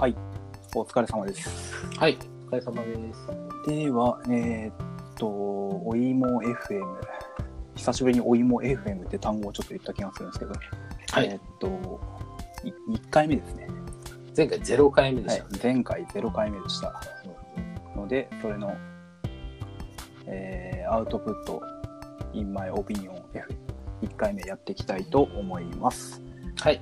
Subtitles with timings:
[0.00, 0.16] はい、
[0.74, 1.74] お疲れ様です。
[1.98, 2.16] はい、
[2.46, 3.26] お疲れ様です。
[3.66, 4.74] では、えーっ
[5.18, 6.80] と、お芋 FM。
[7.76, 10.52] 久しぶりにお芋 FM って単語をちょっと言った気がするんですけど、
[11.10, 12.00] はい、えーっと、
[12.64, 13.68] い1回目ですね。
[14.34, 16.98] 前回0回目ではいした、ね。、前回0回目でした。
[17.94, 18.74] ので、それの、
[20.24, 21.62] えーアウトプット
[22.32, 23.20] in my opinion
[24.00, 26.22] F1 回目やっていきたいと思います。
[26.56, 26.80] はい、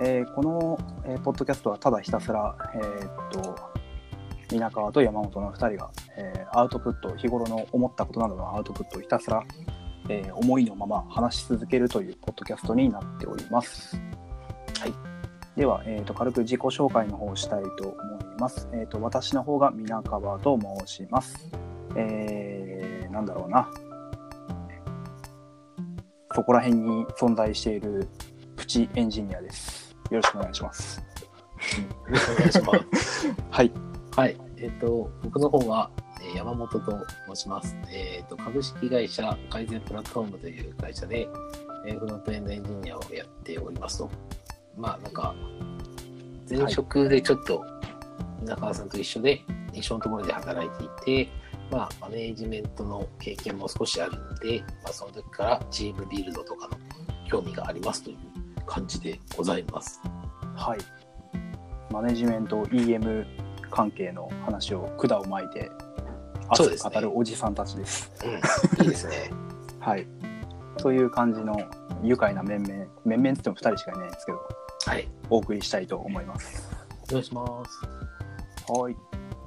[0.00, 3.56] えーこの、えーポッドキャストはただひたすら、えーっと、
[4.50, 9.42] 皆川と山本の2人が、えーアウトプット、日頃の思ったことなどのアウトプットをひたすら、
[10.08, 13.96] えー思いのまま話し続けるというポッドキャストになっております。
[14.80, 14.92] はい。
[15.56, 18.68] では、えーっと、軽く自己紹介の方をしたいと思います。
[18.72, 21.50] えーっと、私の方が皆川と申します。
[21.96, 23.70] えー、なんだろうな。
[26.34, 28.06] そこら辺に存在している
[28.56, 29.85] プチエンジニアです。
[30.10, 31.00] よろしくお願いします。
[31.00, 31.04] よ
[32.08, 33.34] ろしくお願いします。
[33.50, 33.72] はい。
[34.14, 36.92] はい、えっ、と、僕の方は、えー山本と
[37.34, 37.76] 申します。
[37.90, 41.28] えっ、と、株式会社改善プラットフォームという会社で、
[41.86, 44.10] えーフロントエンドエンジニアをやっておりますと。
[44.76, 45.34] まあ、なんか、
[46.48, 47.64] 前職でちょっと、
[48.42, 51.32] 中川さんと一緒で、一緒のところで働いていて、
[51.70, 56.76] まあ、マネージメントの経験も少しあるので、まあ、その時からチームビルドとかの
[57.28, 58.16] 興味がありますという
[58.66, 60.00] 感じでございます。
[60.54, 60.78] はい。
[61.92, 63.24] マネジメント EM
[63.70, 65.70] 関係の話を管を巻いて
[66.48, 68.12] 熱く語るおじさんたちです。
[68.78, 69.30] うん、いいですね。
[69.80, 70.06] はい。
[70.78, 71.56] という感じの
[72.02, 74.38] 愉快な面々、面々って言っても2人しかいないんですけど、
[74.86, 75.08] はい。
[75.30, 76.68] お送りしたいと思います。
[77.08, 78.72] お願いします。
[78.72, 78.96] はい。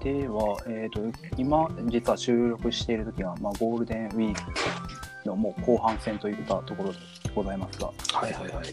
[0.03, 1.02] では、えっ、と、
[1.38, 7.00] 今、実は収録している時は、まあ、ゴールデンウィークのもう後半戦といったところで
[7.35, 8.66] ございますが、はいはいはい。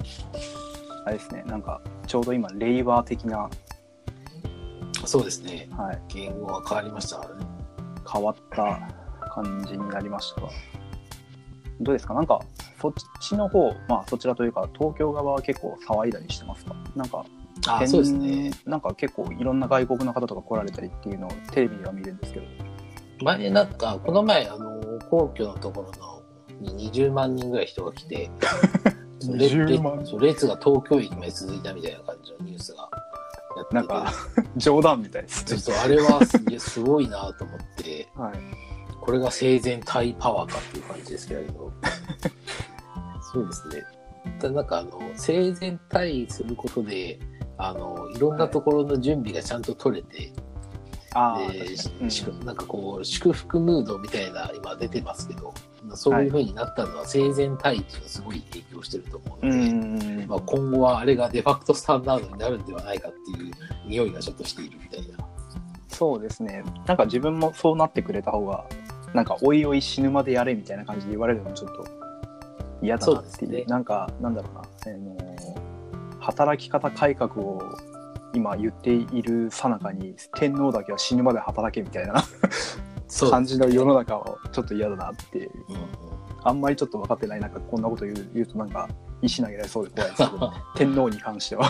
[1.05, 3.49] あれですね、なんか、ちょうど今、レイバー的な、
[5.05, 5.69] そうですね。
[5.77, 7.21] はい、言語が変わりました。
[8.13, 8.89] 変わった
[9.31, 10.49] 感じになりましたが、
[11.81, 12.15] どうですか？
[12.15, 12.41] なんか、
[12.81, 16.75] そっちの方、まあ、そちらというか、東京側は結構騒いだりしてますか？
[16.95, 17.25] なんか、
[17.69, 18.51] あ、変そうですね。
[18.65, 22.47] なんか結構いろんな外国の方とか来られたりっていうのをテレビでは見るんですけど、
[23.23, 24.81] 前なんか、この前、あの、
[25.11, 26.16] 皇居のところの
[26.61, 28.31] に20万人ぐらい人が来て、
[29.21, 32.89] それ20万そう列が東京駅まで続いたみたいな感じのニュースが
[33.57, 33.75] やってて。
[33.75, 34.13] なんか、
[34.57, 38.39] 冗談みたいですそうそう、あれはすげえすごいなと思って、 はい。
[39.01, 41.73] これが生前タイパワーかっていう感じですけれど。
[43.33, 43.85] そうですね。
[44.41, 47.19] ただなんかあの、生前退することで、
[47.59, 50.33] あの、いろんなところの準備がちゃんと取れて、
[51.15, 52.11] ああ、で確かに。
[52.11, 55.55] しなんかこう、祝福ムードみたいな、今出てますけど、
[55.95, 60.21] そういう風になったのは生前退っていうのはすごい影響してると思ううので、ん。
[60.23, 63.53] うんまあ、今後はあれがデファクトスタンダードになるんではないかっていう
[63.87, 65.19] 匂いがちょっとしているみたいな。
[65.89, 66.65] そうですね。
[66.87, 68.65] なんか自分もそうなってくれた方が、
[69.15, 71.87] なんかおいおい死ぬまでやれみたいな感じで言われるのもちょっと
[72.83, 73.53] 嫌だなっていう。
[73.53, 74.65] ねなんか、なんだろうな、あ
[74.99, 75.17] の
[76.21, 77.63] 働き方改革を
[78.35, 82.23] 今言っているさなかに天皇だけは死ぬまで働けみたいな
[83.31, 85.51] 感じの世の中をちょっと嫌だなっていう。
[85.69, 85.81] うんうん
[86.47, 88.89] あんまりちょっと分かってない中こんなこと言う言うとなんか
[89.21, 91.69] 石投げられそうで怖いですけど 天皇に関しては。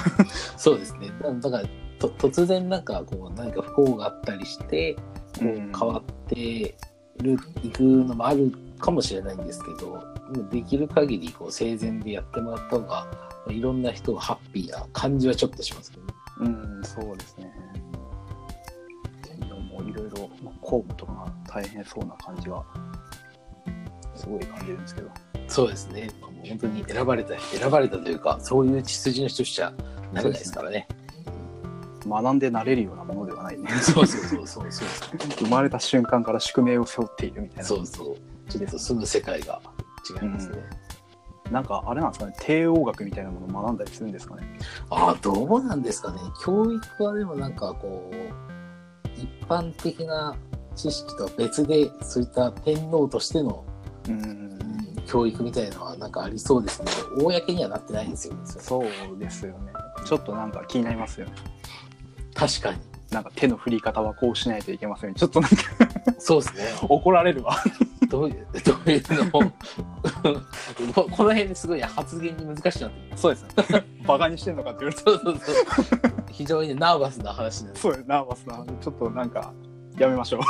[0.59, 1.11] そうですね。
[1.23, 1.69] だだから
[1.99, 4.97] と突然なんかこう何か不幸があったりして
[5.39, 6.77] 変わって
[7.23, 10.03] るいくのもあるかもしれないんですけど、
[10.51, 13.07] できる限りこう生前でやってもらった方が
[13.49, 16.15] いろんな人がハッピーな感じはちょっとしますけどね。
[16.41, 17.51] うん、そうですね。
[19.97, 22.65] ろいろまあ公務とかが大変そうな感じは
[24.15, 25.11] すごい感じるんですけど。
[25.49, 26.11] そうですね。
[26.49, 29.73] 本当に選ばれた選ばれたというかそういう血筋の人しちゃ
[30.13, 30.89] なれないですからね。
[32.07, 33.69] 学んでなれるようなものではないね。
[33.81, 34.89] そうそうそうそうそう
[35.39, 38.17] 生まれた瞬間から宿命を背負っているみたいなそうそう。
[38.49, 39.61] ちょっと住む世界が
[40.21, 40.59] 違いますね。
[41.51, 44.43] なんかあれなんですかね、帝王学みたいなものを学んだりするんですかね。
[44.91, 46.19] ああ、どうなんですかね。
[46.43, 48.46] 教育はでもなんかこう、
[49.17, 50.37] 一般的な
[50.75, 53.65] 知識とは別で、そういった天皇としての、
[54.09, 54.57] うんう、ん
[55.07, 56.85] 教育みたいなのはなんかありそうですけ
[57.21, 58.41] ど、公にはなってないんですよね。
[58.45, 59.73] そうですよね。
[60.05, 61.33] ちょっとなんか気になりますよね。
[62.35, 62.79] 確かに。
[63.11, 65.15] なんか手の振り方はこうしないといけません。
[65.15, 65.57] ちょっとなんか
[66.19, 66.65] そうですね。
[66.89, 67.57] 怒られるわ。
[68.09, 69.39] どういう、 どういうの？
[69.39, 69.43] を
[70.93, 73.17] ここの辺ですごい発言に難しくなって。
[73.17, 73.85] そうですね。
[74.07, 75.57] バカにしてんのかって言われそうそうそう。
[76.31, 77.83] 非常にねナーバスな話です。
[77.83, 78.65] そうよ、ナーバスな。
[78.81, 79.53] ちょっとなんか、
[79.99, 80.41] やめましょ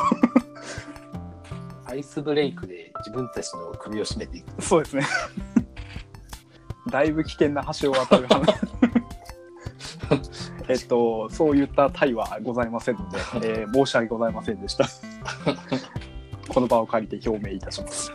[1.87, 4.49] アイスブレイクで自分たちの首を絞めていく。
[4.59, 4.62] う。
[4.62, 5.06] そうですね。
[6.91, 8.55] だいぶ危険な橋を渡る話。
[10.69, 14.87] えっと、そういった対はございませんので、えー申し訳ございませんでした。
[16.48, 18.12] この場を借りて表明いたします。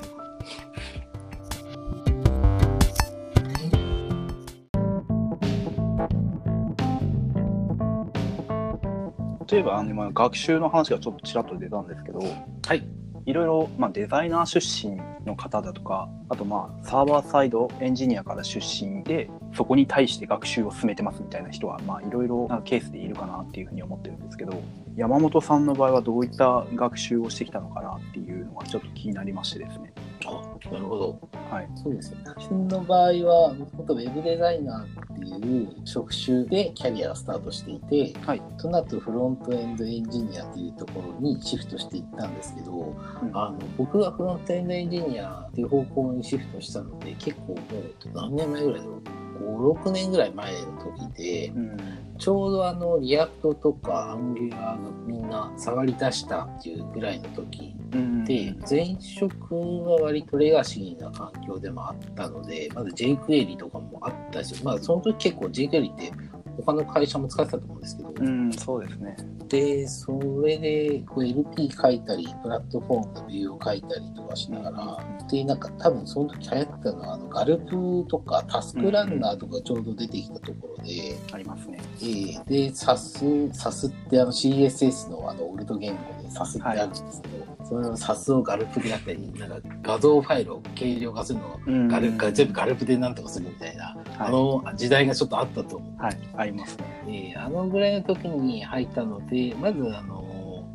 [9.52, 13.01] 例えばあの今学習の話がちょっとちらっと出たんですけど、はい。
[13.26, 24.62] いろいろ、まあ、デザイナー出身の方だとかあとまあサーバーサイドエンジニアから出身でそこに対して学習を進めてますみたいな人はまあいろいろなケースでいるかなっていうふうに思ってるんですけど
[24.96, 29.94] 山本さんの場合はどういった学習をしてきたのかなっていうのがちょっと気になりましてですね。
[30.26, 31.20] あ、なるほど。
[31.50, 32.18] はい、そうですね。
[32.38, 49.02] 自分の場合は、もともとウェブデザイナーっていう職種でキャリアがスタートしていて、はいその後フロントエンドエンジニアというところにシフトしていったんですけど、うんあの僕がフロントエンドエンジニアっていう方向にシフトしたので、結構もう何年前ぐらいだろう。
[49.42, 51.78] 5、6年ぐらい前の時で、うん
[52.22, 57.81] ちょうどあの React とか Angular がみんな触り出したっていうぐらいの時うん
[58.26, 66.12] で、前職は割とレガシーな環境でもあったので、まず jQuery とかもあったし、まあその時結構 jQuery って
[66.58, 69.16] 他の会社も使ってたと思うんですけど、うん、そうですね。
[69.48, 81.80] で、それでこう LP 書いたり、プラットフォームのビューを書いたりとかしながら、で、なんか多分その時流行ってたのは、あのガルプとかタスクランナーとかちょうど出てきたところで、ありますね。
[82.02, 96.02] えーで、SAS、SAS ってあの CSS のあのオルト言語で SAS ってあるんですけど、その SAS をガルプであったり、なんか画像ファイルを軽量化するのをうんガルが全部ガルプでなんとかするみたいな、あはい、の時代がちょっとあったと思う。
[96.02, 97.34] はい、ありますね。
[97.36, 100.22] えーあのぐらいの時に入ったので、まずあの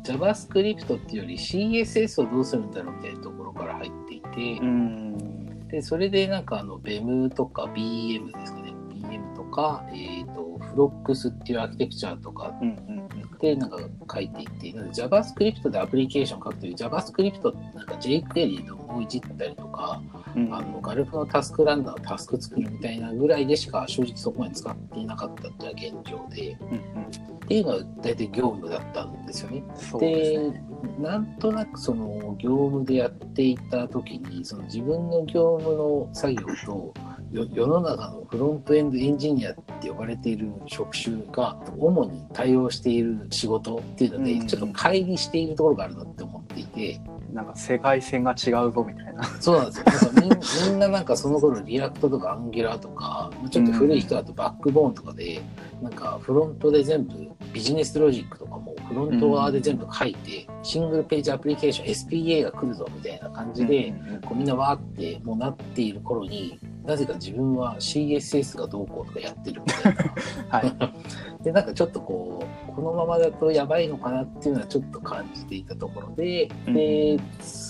[0.07, 12.96] JavaScript っていうより CSS をどうするんだろうっていうところから入っていて、うん、でそれでなんかあの BEM とか BM ですかね BM とか、えー、と FLOX っていうアーキテクチャとかうん、うん、
[13.39, 13.79] でなんか
[14.15, 20.01] 書いていてなので JavaScript でアプリケーション書くという JavaScript ってなんか jQuery でもいじったりとか、
[20.35, 29.63] うん、あのガルプのタスクランナーのタスク作るみたいなぐらいでしか正直そこまで使っていなかったっていうのが現状でうん、うん、っていうのが大体業務だったんですよね。
[29.99, 30.67] でね。
[30.99, 36.93] なんとなくその業務でやっていた時にその自分の業務の作業と
[37.31, 46.99] よ世の中のフロントエンドエンジニアって呼ばれている職種が主に対応している仕事っていうので、うんちょっと乖離しているところがあるなって思っていて。
[47.33, 49.23] なんか世界線が違うぞみたいな。
[49.39, 49.85] そうなんですよ。
[49.85, 50.37] なんか
[50.69, 55.41] みん ななんかその頃 React とか Angular とかちょっと古い人だとバックボーンとかで
[55.81, 57.13] なんかフロントで全部
[57.53, 63.93] ビジネスロジックとかもフロント側で全部書いて、シングルページアプリケーション SPA が来るぞみたいな感じで、
[64.25, 67.75] こうみんなわーってもうなっている頃になぜか自分は
[68.17, 70.03] CSS がどうこうとかやってるみたいな。
[70.59, 70.73] はい。
[71.43, 77.17] でなんかちょっとこうこのままだとやばいのかなっていうのはちょっと感じていたところでで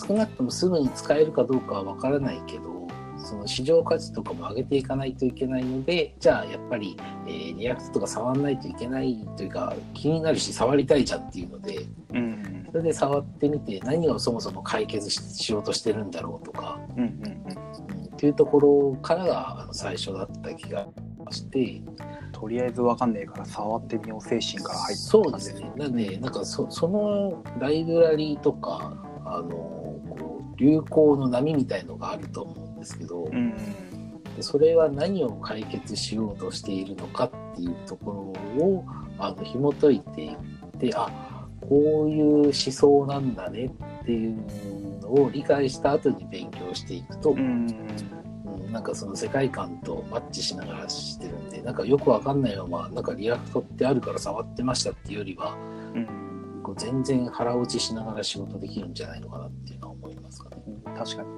[0.07, 6.97] 少なくともすぐに使えるかどうかはわからないけどその市場価値とかも上げていかないといけないのでじゃあやっぱり、
[7.27, 11.85] えー React とか触らないといけないというか気になるし触りたいじゃんっていうので。
[12.13, 20.87] うん、それで触ってみて何をそもそも解決ししようとしてるんだろうとか、うん、うん、うん、っていうところからが最初だった気が
[21.29, 21.81] して。
[22.33, 25.71] とりあえずわかんねえから触ってみよう精神から入ったそうですね。
[25.75, 28.93] なんで、なんかそそのライブラリーとか、
[29.25, 33.55] あのこう流行の波みたいのがあると思うんですけど、うん、
[34.35, 38.85] でそれは何を解決しようとしているのかっていうところを
[39.17, 40.37] あの紐解いていっ
[40.79, 41.09] て、あ
[41.61, 43.65] こういう思想なんだね
[44.01, 44.37] っていう
[45.07, 55.55] のを理解した後に勉強していくと、うん、うんなんかその世界観とマッチしながらしてるんで、なんかよくわかんないまま、なんか React ってあるから触ってましたっていうよりは、
[55.95, 60.57] うん、こう全然腹落ちしながら仕事できるんじゃないのかなっていうのは思いますかね。
[60.97, 61.29] 確かに。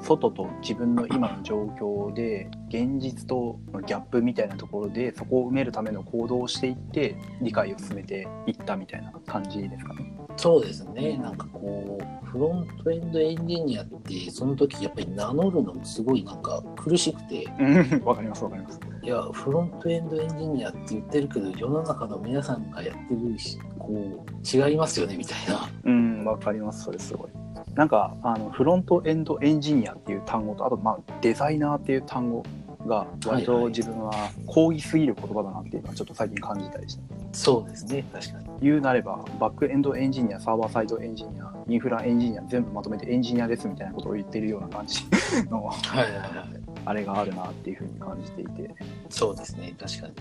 [0.00, 10.15] 外と自分の今の状況で現実とのギャップみたいなところでそこを埋めるための行動をしていって理解を進めていったみたいな感じですかね。
[10.36, 11.16] そうですね。
[11.18, 18.80] なんかこう、フロントエンドエンジニアって、その時やっぱり名乗るのもすごいなんか苦しくて、うん、 わかりますわかります。
[19.02, 25.68] いや、フロントエンドエンジニアって言ってるけど、世の中の皆さんがやってるし、こう、違いますよねみたいな。
[25.84, 27.28] うん、わかります、それすごい。
[27.74, 32.42] なんか、あの、フロントエンドエンジニアっていう単語と、あと、まあ、デザイナーっていう単語
[32.86, 34.12] が、割と自分は
[34.46, 37.15] 広義すぎる言葉だなっていうのはちょっと最近感じたりして。
[37.36, 38.02] そうですね。
[38.12, 38.46] 確かに。
[38.62, 45.02] 言うなれば、バックエンドエンジニア、サーバーサイドエンジニア、インフラエンジニア、全部まとめてエンジニアですみたいなことを言ってるような感じ
[45.50, 46.66] の、はいはいはい。
[46.86, 48.74] あれがあるなっていうふうに感じていて。
[49.10, 49.74] そうですね。
[49.78, 50.14] 確かに。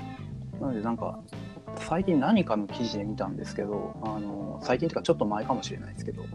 [0.60, 1.20] なのでなんか
[1.78, 6.26] 最近何かの記事で見たんですけど、あの最近というかちょっと前かもしれないですけど、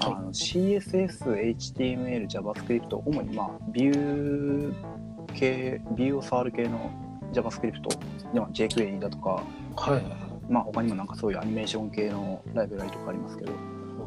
[0.00, 4.74] あの CSS、HTML、JavaScript、主にまあビュー
[5.34, 6.90] 系、ビューを触る系の
[7.32, 9.42] JavaScript、でも jQuery だとか、
[9.76, 10.02] はいはい
[10.48, 13.52] まあ他にもなんかそういうアニメーション系のライブラリとかありますけど、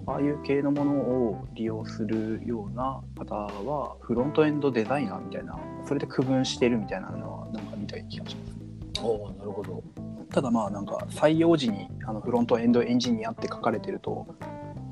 [0.08, 9.02] ああいう系のものを利用するような方は、フロントエンドデザイナーみたいな、それで区分してるみたいなのは、なんか見た気がします。
[9.02, 9.82] おーなるほど。
[10.34, 14.28] ただまあなんか採用時にあのフロントエンドエンジニアって書かれてると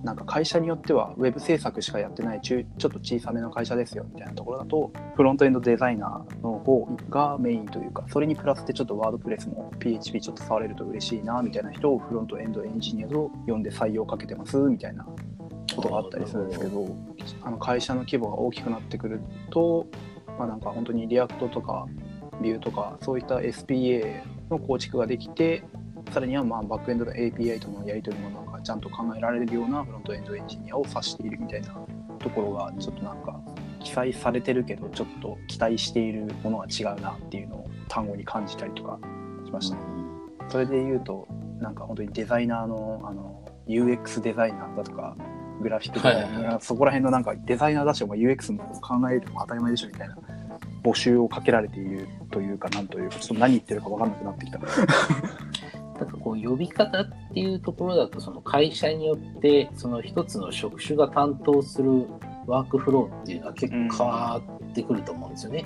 [0.03, 15.05] なんか会社によってはウェブ制作しかやってないちょっと小さめの会社ですよみたいなところだとフロントエンドデザイナーの方がメインというかそれにプラスでちょっとワードプレスも PHP ちょっと触れると嬉しいなみたいな人をフロントエンドエンジニアと呼んで採用かけてますみたいな
[15.75, 16.95] ことがあったりするんですけど
[17.43, 19.87] あの会社の規模が大きくなってくると、
[20.39, 21.85] まあ、なんか本当に React とか
[22.41, 25.63] Vue とかそういった SPA の構築ができて
[26.11, 31.75] さらにはまあバックエンドの API とのやり取りもなんかちゃんと考えられるようなフロントエンドエンジニアを指しているみたいな
[32.19, 33.39] ところがちょっとなんか
[33.83, 38.99] 記載されてるけどちょっと期待しているものは違うなっていうのを単語に感じたりとか
[39.45, 39.81] しましたね。
[40.49, 41.27] それで言うと
[41.59, 45.15] なんか本当にデザイナーのあの UX デザイナーだとか
[45.61, 50.17] グラフィックデザイナー、はいはいそこら辺のなんかデザイナーだしお前 UX も考えるのも当たり前でしょみたいな
[50.83, 54.59] 募集をかけられているというかなんというかちょっと何言ってるか分かんなくなってきた。
[56.01, 62.07] なんかこう呼び方っていうところだとその会社によってその一つの職種が担当する
[62.47, 64.41] ワークフローっていうのは結構変わ
[64.71, 65.65] ってくると思うんですよね。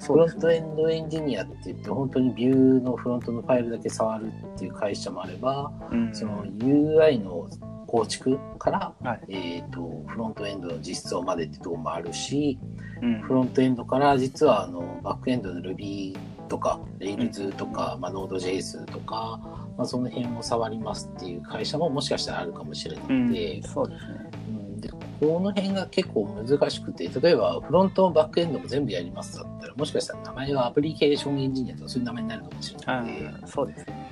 [0.00, 6.14] フロントエンドエンジニアって言って本当にビューのフロントのファイルだけ触るっていう会社もあればうん。
[6.14, 7.48] その UI の
[7.86, 9.20] 構築から、はい。
[9.28, 12.56] えー、とフロントエンドの実装までってところもあるし
[13.02, 13.20] うん。
[13.20, 16.16] フロントエンドから実はあのバックエンドの Ruby
[16.50, 19.40] とか Rails とか、まあ、Node.js とか、
[19.78, 24.30] まあ、その辺を触りますっていう会社ももしかしたらあるかもしれなうんくて、そうですね。
[24.48, 33.20] うんでこの辺が結構難しくて例えばフロントもバックエンドも全部やりますだったらもしかしたら名前がアプリケーションエンジニアとかそういう名前になるかもしれなくて。
[33.20, 34.10] うんそうですね。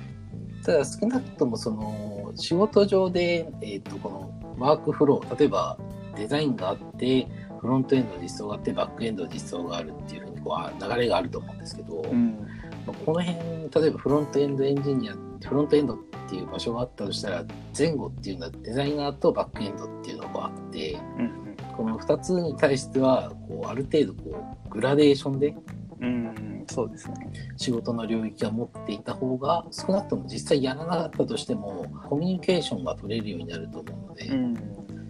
[0.63, 5.77] ただ少なくともその仕事上で、えー、とこのワークフロー例えば
[6.15, 7.27] デザインがあって
[7.59, 12.37] フロントエンドの実装があってバックエンドの実装があるっていうふうにこう流れがあると思うんですけど、うん。
[12.85, 13.37] まあこの辺
[13.81, 15.97] 例えばフロントエンドエンジニアフロントエンドっ
[16.29, 17.45] ていう場所があったとしたら
[17.77, 25.55] 前後っていうのはデザイナーとバックエンドっていうのがあってうんこの2つに対してはこうある程度こうグラデーションで
[26.01, 27.15] うん、うん、そうですね。
[27.57, 34.55] 仕事の領域は持っていた方が少なくとも実際やらなかったとしてもコミュニケーションが取れるようになると思うので、うん、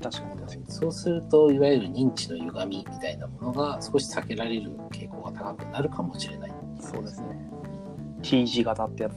[0.02, 0.66] 確かに確かに。
[0.68, 6.52] そうするといわゆる認知の歪みみたいなものが少し避けられる傾向が高くなるかもしれない。
[6.80, 7.28] そうですね。
[8.22, 9.14] T 字型ってやつ。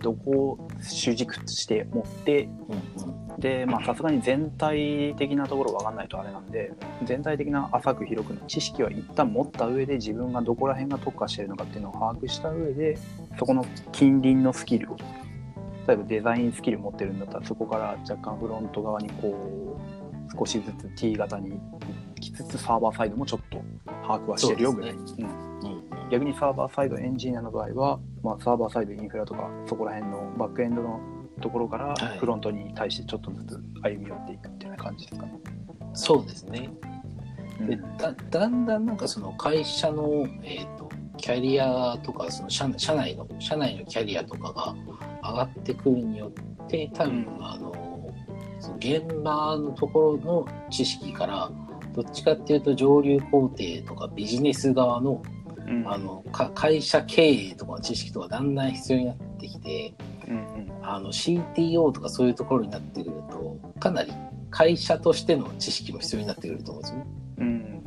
[0.00, 6.72] どこを主軸として持って、うんうんで、まあさすがに全体的なところ分かんないとあれなんで、
[7.04, 12.96] 全体的な浅く広くの知識は一旦持った上で自分がどこら辺が特化してるのかっていうのを把握した上で、
[13.38, 14.96] そこの近隣のスキルを、
[15.88, 19.71] 例えばデザインスキル持ってるんだったらそこから若干フロント側にこう、
[20.36, 21.58] 少しずつ T 型に行
[22.20, 23.62] きつつサーバーサイドもちょっと
[24.02, 24.92] 把握はしてるよぐらい。
[24.92, 31.00] そううんうん逆にサーバーサイドエンジニアの場合は、まあ、サーバーサイドインフラとかそこら辺のバックエンドの
[31.40, 35.32] ところからはいフロントに対してちょっとずつ歩み寄っていくみたいな感じですかね。
[35.94, 36.70] そうですね。
[37.60, 44.74] でうんだだんだんなんかその会社の、えー、とキャリアとかその社社内の社内のキャリアとかが
[45.22, 46.30] 上がってくるによ
[46.64, 47.71] って多分、うんあの
[48.62, 51.50] その現場のところの知識から
[51.94, 55.22] どっちかっていうと上流工程とかビジネス側の
[55.66, 55.88] うん。
[55.88, 59.94] あのか会社経営とかの知識とかだんだん必要になってきて
[60.28, 60.72] うんうん。
[60.82, 64.12] あの CTO とかそういうところになってくるとかなり
[64.50, 67.06] 会社としての知識も必要になってくると思うんですよね。
[67.38, 67.82] うん。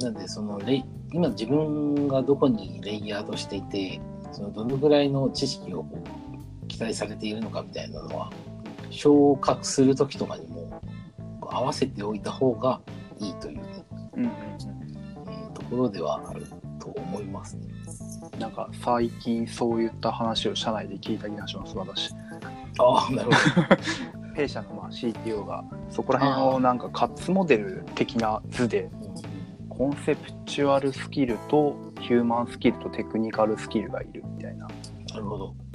[0.00, 4.00] なんでそのレイ今自分がどこにレイヤーとしていて
[4.32, 5.86] そのどのぐらいの知識を
[6.68, 8.30] 期待されているのかみたいなのは
[8.90, 10.80] 昇格する時とかにも
[11.40, 12.80] 合わせておいた方が
[13.18, 13.60] いいという、
[14.16, 14.32] うんうんうん
[15.54, 16.46] ところではある
[16.80, 17.66] と思いますね。
[17.72, 17.78] うん
[18.38, 22.12] なんか最近そういった話を社内で聞いた気がします私。
[22.78, 29.08] ああなるほ 弊社のまあ CTO がそこら辺をなんかカッツモデル的な図でど。
[29.68, 34.68] コンセプチュアルスキルとヒューマンスキルとテクニカルスキルがいるみたいな。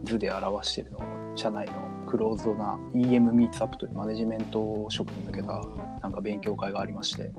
[0.03, 1.01] 図で表しているのを
[1.36, 1.74] 社内の
[2.13, 5.60] クローズドな EM ミーツアップというマネジメント職に向けた
[6.00, 7.32] なんか勉強会がありまして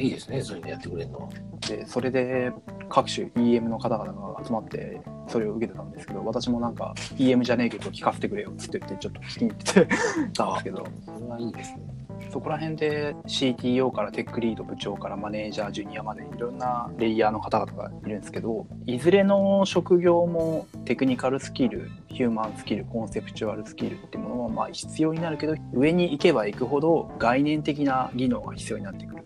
[0.00, 1.28] いいですね、そういうのやってくれるのは。
[1.68, 2.52] でそれで
[2.88, 9.86] 各種 EM の方々が集まってそれを受けてたんですけど私もなんか EM じゃねえけど聞かせてくれよっつって言ってちょっと聞きに行って
[10.32, 11.95] たんですけどそれはいいですね。
[12.30, 29.22] そこら辺で CTO からテックリード部長からマネージャージュニアまでいろんなレイヤーの方々がいるんですけどいずれの職業もテクニカルスキルヒューマンスキルコンセプチュアルスキルっていうものはまあ必要になるけど上に行けば行くほど概念的な技能が必要になってくる。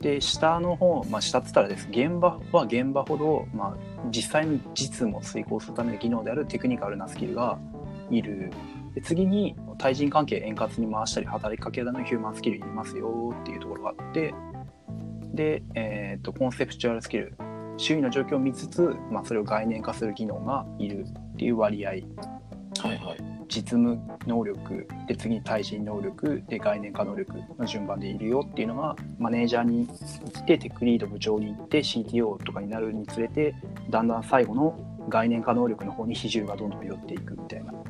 [0.00, 3.76] で下の方、まあ、下っつったらです現場は現場ほど、まあ、
[4.10, 7.58] 実際の実務を遂行するための技能であるテクニカルなスキルが
[8.10, 8.50] いる
[8.98, 14.34] で次に対人関係円滑に回したり働きかけるためのヒューマンスキルいりますよっていうところがあって
[15.32, 17.36] で、えー、とコンセプチュアルスキル
[17.76, 22.00] 周囲の状況を見つつ、まあ、それを概念化する技能がいるっていう割合はい
[22.80, 23.38] はい。
[23.48, 33.54] 実務能力で次に対人能力で概念化能力の順番でいるよっていうのがマネージャーに行ってテックリード部長に行って CTO とかになるにつれて
[33.90, 37.82] だんだん最後の概念化能力の方に比重がどんどん寄っていくみたいなっ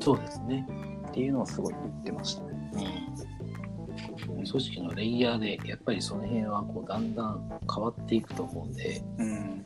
[0.00, 0.66] そうですね。
[1.18, 2.48] ていうのをすごい言ってましたね。
[4.28, 4.44] うん。
[4.44, 9.64] 組織のレイヤーで、やっぱりその辺はこうだんだん変わっていくと思うんで、うん、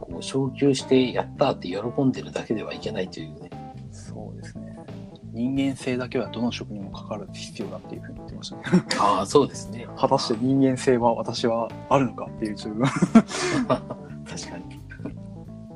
[0.00, 3.50] こう昇給してやったって喜んでるだけではいけないというね。
[3.90, 4.76] そうですね。
[5.32, 8.62] 人間性だけはどの職にもかかる必要だっていうふうに言ってましたね。
[9.00, 9.88] ああ、そうですね。
[9.98, 12.74] 果たして人間性は私はあるのかっていうちょっ
[13.66, 14.64] 確かに。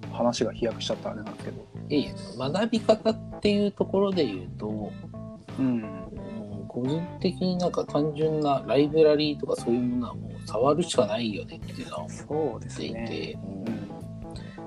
[0.00, 1.67] と話が飛躍しちゃったあれなんですけど。
[1.90, 4.92] いえ学び方っていうところで言うと、
[5.58, 5.66] うん。
[5.66, 6.08] うん
[6.68, 13.40] 個人的になんか単純なライブラリーとかそういうものはもう触るしかないよねっていうのは思っていて、ね。
[13.42, 13.78] うんうん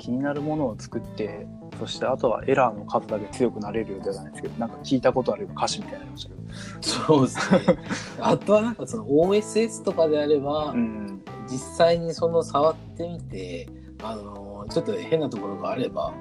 [0.02, 1.46] 気になるものを作って
[1.78, 6.42] そしてあとはエラーの数だけ強くなれるようではないですけどなんか聞いたことある歌詞みたいになりましたけど
[6.82, 7.78] そうですね。
[8.20, 13.68] あとはなんかその OSS とかであれば、うん実際にその触ってみて、
[14.02, 16.14] あのちょっと変なところがあれば、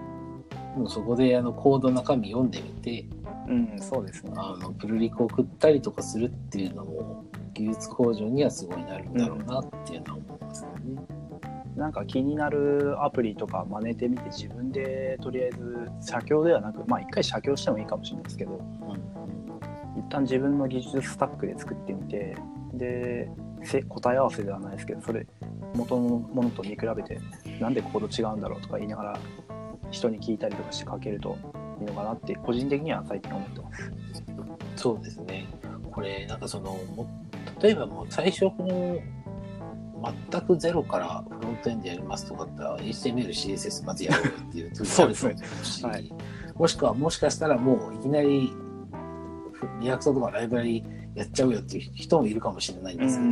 [0.77, 3.07] もうそこであのコードの中身読んでみて、
[3.49, 11.21] うんそうですねあのプルリク送ったりとかするっていうのも技術向上にはすごいなるんだろうなっていうのは思いますよね。
[11.77, 18.61] なんか気になるアプリとか真似てみて自分でとりあえず写経ではなくまあ一回写経してもいいかもしれないですけど
[19.97, 22.37] 一旦自分の技術スタックで作ってみて
[22.75, 23.31] で
[23.63, 25.27] せ答え合わせではないですけどそれ
[25.75, 27.19] 元のものと見比べて
[27.61, 29.19] なんでコード違うんだろうとか言いながら
[29.91, 31.37] 人に聞いたりとかして書けると
[31.81, 33.93] いいのかなって個人的には最近思ってます。
[34.77, 35.47] そうですね。
[35.91, 37.07] これ、なんかその、も
[37.61, 38.99] 例えばもう最初この、
[40.31, 46.13] 全くゼロからフロントエンドやりますとかだったら、HTML、CSS まずやろうよっていう そうですねし、はい
[46.61, 48.53] もしくは、もしかしたらもういきなり、
[49.81, 53.25] React とかライブラリやっちゃうよっていう人もいるかもしれないんですけ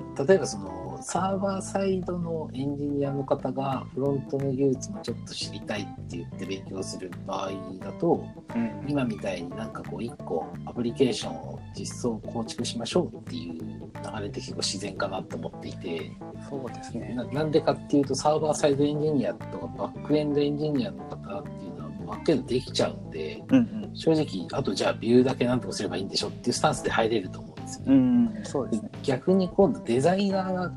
[0.00, 16.10] ど、た例えばその、サーバーサイドのエンジニアの方がフロントの技術もちょっと知りたいって言って勉強する場合だと、うん今みたいになんかこう一個アプリケーションを実装構築しましょうっていう流れって結構自然かなと思っていて
[16.48, 17.14] そうですね。
[17.14, 27.96] ななんでかっていうとサーバーサイドエンジニアとかバックエンドエンジニアの方っていうのはもうある程度できちゃうんでうん正直あとじゃあビューだけなんとかすればいいんでしょっていうスタンスで入れると思うんですようね。
[27.96, 28.90] ん、うん、そうですね。
[29.02, 30.72] 逆に今度デザイナーが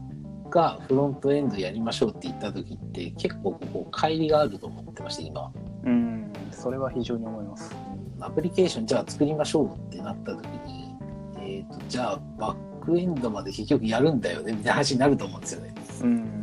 [0.50, 5.52] フロントエンドやりましょうって言った時って結構ここ乖離があると思ってまして今。
[5.84, 7.76] うん、それは非常に思います。
[8.20, 10.96] アプリケーションじゃあ作りましょうってなった時に、
[11.38, 15.74] えー、とじゃあバックエンドまで結局やるんだよねみたいな話になると思うんですよね。
[16.02, 16.42] うん、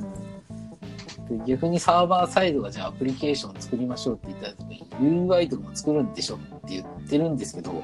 [1.38, 4.86] で逆にサーバーサイドがじゃあアプリケーション作りましょうって言った時に
[5.28, 7.82] UI とかも作るんでしょって言ってるんですけど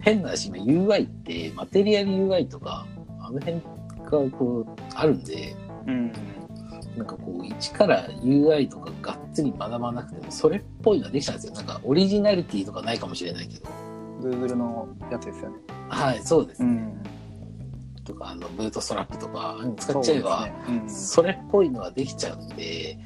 [0.00, 2.86] 変な話今 UI ってマテリアル UI とか
[3.20, 5.61] あの辺がこうあるんでうん、
[6.96, 11.54] なんかこう一から UI とかがっつり学ばなくてもそれっぽいのができたんですよ。
[11.54, 13.68] なんかオリジナリティとかないかもしれないけど。
[14.20, 15.56] Google のやつですよね。
[15.88, 16.62] はいそうです。
[16.62, 17.02] ね、ん、
[18.04, 21.06] とかあのブートストラップとか使っちゃえばそうですね。
[21.06, 22.98] それっぽいのができちゃうんで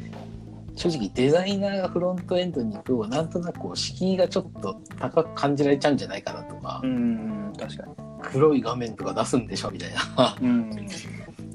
[0.74, 7.94] 正直デザイナーがフロントエンドに行く方がなんとなくこう敷居がちょっと高く感じられちゃうんじゃないかなとか、うん、うん、確かに。
[8.22, 10.36] 黒い画面とか出すんでしょみたいな。
[10.40, 10.70] うん、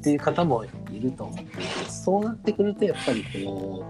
[0.02, 3.86] っていう方もいると思ってそうなってくるとやっぱりこ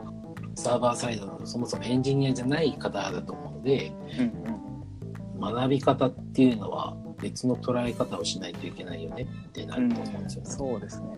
[0.45, 3.93] うサーバーサイドのそもそもエンジニアじゃない方だと思うので
[5.35, 10.49] うん、学び方っていうのは別の捉え方をしないといけないよねってな、ると思うんですよね。
[10.49, 11.17] そうですね。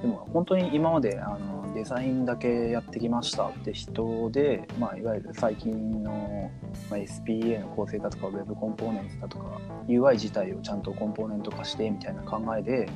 [0.00, 6.50] でも本当に今まであのデザインだけやってきましたって人で、まあ、いわゆる最近の、
[6.88, 12.88] まあ、SPA の構成だとか Web コンポーネントだとか UI 自体をちゃんとコンポーネント化してみたいな考えで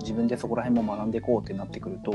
[0.00, 2.14] 自分でそこら辺も学んでいこうってなってくると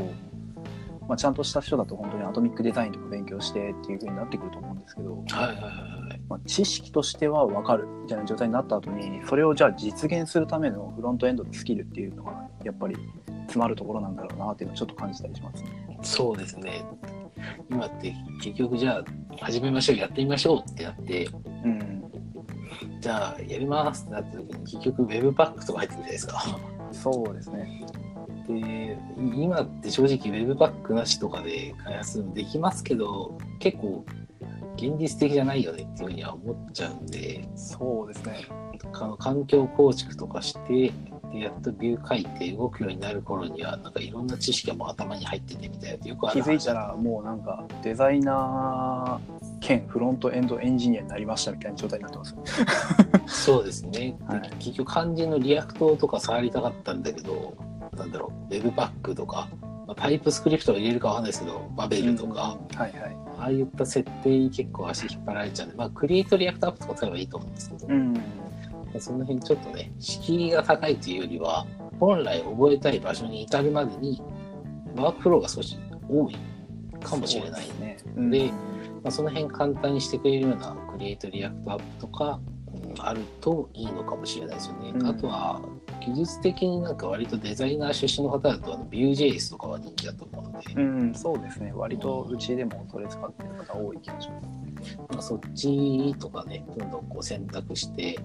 [1.08, 6.22] まあ、ちゃんとした人だと本当にアトミックデザインとか勉強してっていう風になってくると思うんですけど、はいはいはいはい。
[6.28, 12.96] まあ、知識としては分かるみたいな状態になった後にそれをじゃあ実現するためのフロントエンドのスキルっていうのがやっぱり
[13.28, 16.00] 詰まるところなんだろうなっていうのをちょっと感じたりしますね。
[16.02, 16.84] そうですね。
[17.70, 19.06] 今って結局じゃあ
[19.46, 21.30] 始めましょう、やってみましょうってなって、
[21.64, 22.04] うん、
[23.00, 26.75] じゃあやりますってなった時に結局 Webpack とか入ってくるじゃないですか。
[27.02, 27.86] そうですね。
[28.48, 34.06] で、今って正直 Webpack なしとかで開発できますけど、結構
[34.76, 38.46] 現実的じゃないよねっていうふうには思っちゃうんで、そうですね。
[38.92, 40.92] 環境構築とかして、
[41.32, 52.36] でやっとビュー書いて動くようになる頃には、なんかいろんな知識がもう頭に入っててみたいなよくあ気づいたらもうなんかデザイナー兼フロントエンドエンジニアになりましたみたいな状態になってます。
[53.26, 53.90] そうですね。
[53.92, 57.56] で はい結局肝心の React とか触りたかったんだけど、
[57.98, 59.48] なんだろう、Webpack とか、
[59.88, 62.92] まあ、 TypeScript を入れるかわかんないですけど、バベルとか、はいはい。
[63.38, 68.14] ああいった設定に結構足引っ張られちゃうんで、まあ、 Create React App とか使えばいいと思うんですけど、うん。
[68.14, 68.20] ま
[68.96, 71.66] あその辺ちょっとね、敷居が高いというよりは、
[72.00, 74.22] 本来覚えたい場所に至るまでに、
[74.96, 76.38] ワークフローが少し多い
[77.02, 78.30] かもしれないですね。
[78.30, 78.52] で
[79.06, 82.56] まあ、その辺簡単にしてくれるような Create React App とか、うん
[83.00, 84.92] あるといいのかもしれないですよね。
[84.94, 85.62] うんあとは、
[86.06, 91.72] 技術的になんか割とデザイナー出身の方だと、あの Vue.js とかは人気だと思うので、うん、そうですね。
[91.74, 94.98] 割とうちでもそれ使ってる方多い気がします。
[94.98, 98.20] まあ、そっちとかね、どんどんこう選択して、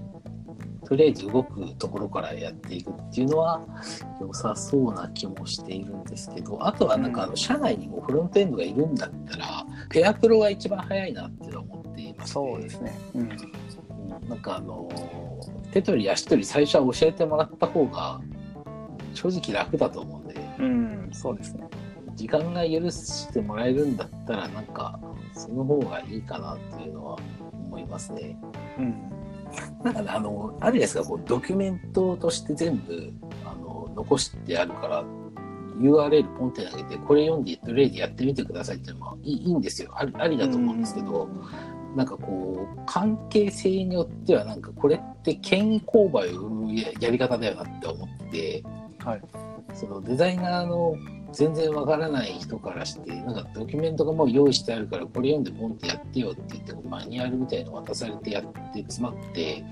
[0.87, 3.61] とりあえず動くところからやっていくっていうのは
[4.21, 12.99] 良さそうな気もしているんですけど、あとはなんかあの社内にもフロントエンドがいるんだったら、ペアプロが一番早いなっていうのは思っています、そうですね。
[13.15, 13.21] うん。
[13.23, 13.39] うん
[14.29, 14.89] なんかあの
[15.73, 18.21] 手取り足取り最初は教えてもらった方が
[19.15, 21.65] 正直楽だと思うんでうん、そうですね。
[22.15, 25.01] 時間が許してもらえるんだったらなんか
[25.33, 27.19] その方がいいかなっていうのは
[27.53, 28.39] 思いますね。
[28.79, 29.11] うん。
[29.85, 33.13] なんかねあのあるじゃないですかこうドキュメントとして全部
[33.45, 35.05] あの残してあるから
[35.79, 41.29] URL ポンって投げてこれ読んでとりあえずやってみてくださいっていうのはいいいいんですよありありだと思うんですけど、
[41.97, 48.63] なんかこう関係性によってはなんかこれって権威勾配を生むややり方だよなって思って
[48.99, 49.23] はい。
[49.75, 50.97] そのデザイナーの
[51.33, 59.65] 全然わからない人からしてなんかドキュメントがもう用意してあるからこれ読んでポンってやってよって言ってマニュアルみたいの渡されてやって詰まって。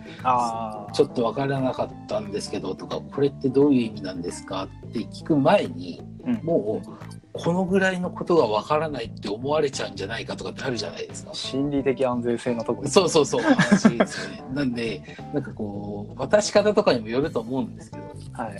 [0.93, 11.33] ちょっとわからなかったんですけどとかこれってどういう意味なんですかって聞く前にうん、もうこのぐらいのことがわからないって思われちゃうんじゃないかとかってあるじゃないですか。
[11.33, 14.45] 心理的安全性のところそうそうそう、話ですよね。
[14.53, 18.59] なんで、なんかこう、渡し方とかにもよると思うんですけど、はい。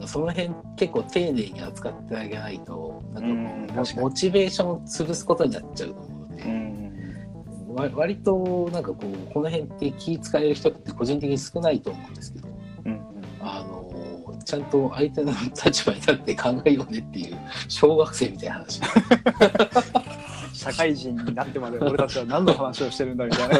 [0.00, 3.26] かその辺結構丁寧に扱ってあげないと、なんう
[3.64, 7.74] んかこうモチベーションを潰すことになっちゃうと思うので、うん。
[7.74, 12.48] わ割となんかこう、この辺って気使える人って個人的に少ないと思うんですけど、
[12.86, 13.00] うん。
[13.40, 15.32] あの、ちゃんと相手の
[15.64, 17.36] 立場に立って考えようねっていう、
[17.68, 18.80] 小学生みたいな話。
[20.52, 23.56] 社会人になってまで俺たちは何の話をしてるんだみたいな。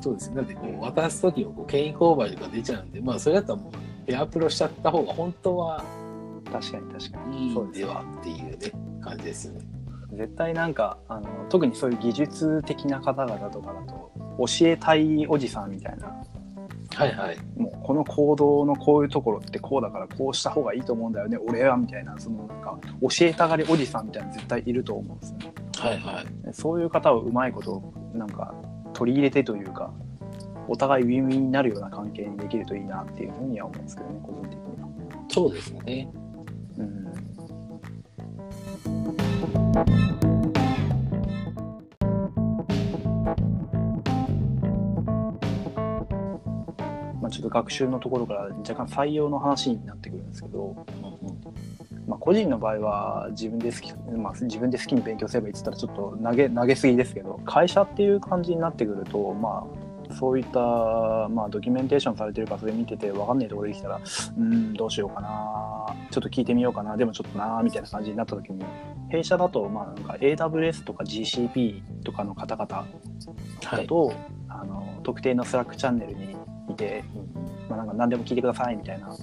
[0.00, 0.36] そうですね。
[0.36, 3.72] だってこう渡す時もこう権威勾配とか出ちゃうんで、まあそれだったらもう
[4.06, 5.84] ペアプロしちゃった方が本当は
[6.52, 7.48] 確かに確かに。
[7.48, 8.58] いいそうんではっていうね、
[9.00, 9.60] 感じですよね。
[10.12, 16.24] 絶対なんかあの特にそういう技術的な方々とかだと教えたいおじさんみたいな
[16.94, 17.38] はいはい。
[17.56, 26.46] もうこの行動のこういうところってこうだからこうした方がいいと思うんだよね俺はみたいなそのなんか教えたがりおじさんみたいなの絶対いると思うんですよねはいはい。
[26.46, 28.54] でそういう方をうまいことなんか
[28.92, 29.92] 取り入れてというか
[30.68, 34.88] お互いウィンウィンになるような関係にできるといいなっていうふうには思うんですけどね個人的には。
[35.28, 36.08] そうですね。
[36.78, 37.04] うん
[47.20, 59.83] まあ、ちょっと学習のところから若干採用の話になってくるんですけど、うんまあ、個人の場合は自分で好き、まあ、自分で好きに勉強すればいいって言ったらちょっと投げ投げすぎですけど会社っていう感じになってくると、まあ、
[60.14, 60.60] そういった、
[61.28, 64.00] まあ、ドキュメンテーションされてるからそれ見てて分かんないところできたら
[64.38, 68.64] うんどうしようかなちょっと聞いてみようかなでもちょっとなみたいな感じになった時に
[69.10, 72.86] 弊社だと、まあ、なんか AWS とか GCP とかの方々は
[73.72, 73.76] い。
[73.82, 74.12] だと、
[74.48, 76.36] あの特定のスラックチャンネルに
[76.70, 77.04] いて、
[77.68, 79.18] まあ、なんか何でも聞いてくださいみたいなはい。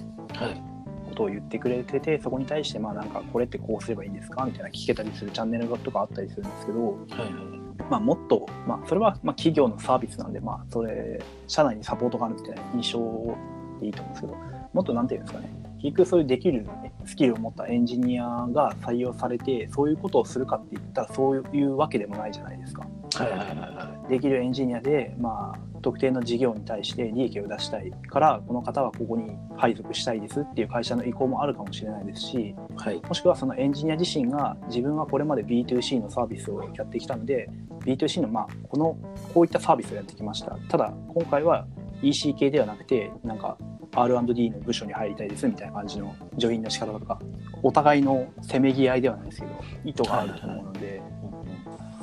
[1.08, 4.46] ことを言ってくれててそこに対してまあなんかこれってこうすればいいんですか？
[4.46, 7.61] みたいな聞けたりするチャンネルとかあったりするんですけど、はいはい。
[7.92, 13.36] まあ、もっと、まあ、それはまあ企業のサービスなんで、まあ、それ社内にサポートがあるみたいな印象
[13.80, 14.36] でいいと思うんですけど
[14.72, 15.50] もっとなんていうんですかね
[15.82, 16.66] 結局そういうできる
[17.04, 22.86] スキルを持ったエンジニアが採用されてそういうことをするかって言ったらそういうわけでもないじゃないですか。
[23.14, 32.54] はいはいはいはできるエンジニアで、まあ、特定の事業に対して利益を出したいからこの方はここに配属したいですっていう会社の意向もあるかもしれないですしい。
[32.76, 33.00] はい。
[33.02, 37.50] もしくはそのエンジニア自身が自分はこれまで B2C のサービスをやってきたので
[37.84, 38.96] B2C のまあこの
[39.34, 41.66] こういったサービスをやってきましたただ今回は
[42.02, 43.56] EC 系ではなくてなんか
[43.94, 47.18] R&D の部署に入りたいですみたいな感じのジョインの仕方とか
[47.62, 49.52] お互いのせめぎ合いではないですけど
[49.84, 51.02] 意図があると思うので、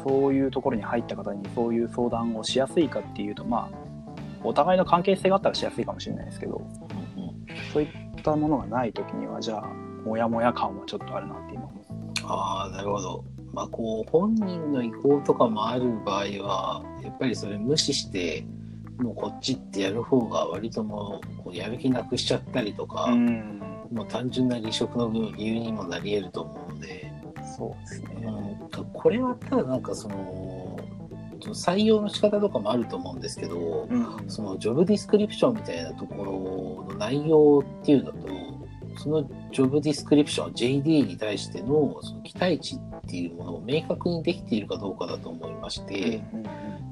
[0.04, 3.78] そういうところに入った方にそういう相談をしやすいかっていうとまあ
[4.44, 6.62] お互いの関係性があったらしやすいかもしれないですけど
[7.18, 7.34] うんうん
[7.74, 7.90] そういっ
[8.24, 9.68] たものがない時にはじゃあ
[10.06, 11.90] モヤモヤ感はちょっとあるなって今思う
[12.30, 13.26] ああ、なるほど。
[13.52, 18.46] まあ、こう、本人の意向とかもある場合は、やっぱりそれ無視して、
[19.00, 27.12] もうこっちってやる方が割ともう、やる気なくしちゃったりとか、うんもう単純な離職の分理由にもなり得ると思うので、
[27.60, 28.58] そうですね。
[28.78, 30.80] うん、これはただなんかその、
[31.54, 34.30] 採用の仕方とかもあると思うんですけど、うん。
[34.30, 36.24] そのジョブディスクリプションみたいなとこ
[36.88, 38.28] ろの内容っていうのと、
[38.98, 46.22] そのジョブディスクリプション、JD に対してのその期待値っていうものを明確にできているかどうかだと思いまして、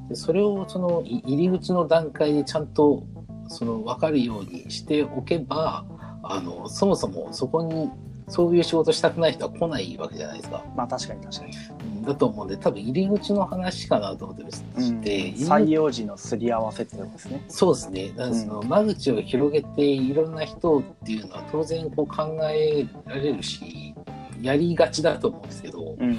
[0.09, 3.03] でそれをそのい入り口の段階でちゃんと
[3.49, 5.85] その分かるようにしておけば、
[6.23, 7.89] あの、そもそもそこに
[8.27, 10.63] そういう仕事したくない人は来ないわけじゃないですか。
[10.75, 11.51] まあ確かに確かに。
[11.91, 14.63] うんだと思うんで、多分入り口の話かなと思ってまし
[15.01, 17.43] て、入り採用時のすり合わせってことですね。
[17.49, 18.09] そうですね。
[18.15, 23.93] だからその間口を広げていろんな人っていうのは当然こう考えられるし、
[24.41, 26.17] やりがちだと思うんですけど、うん。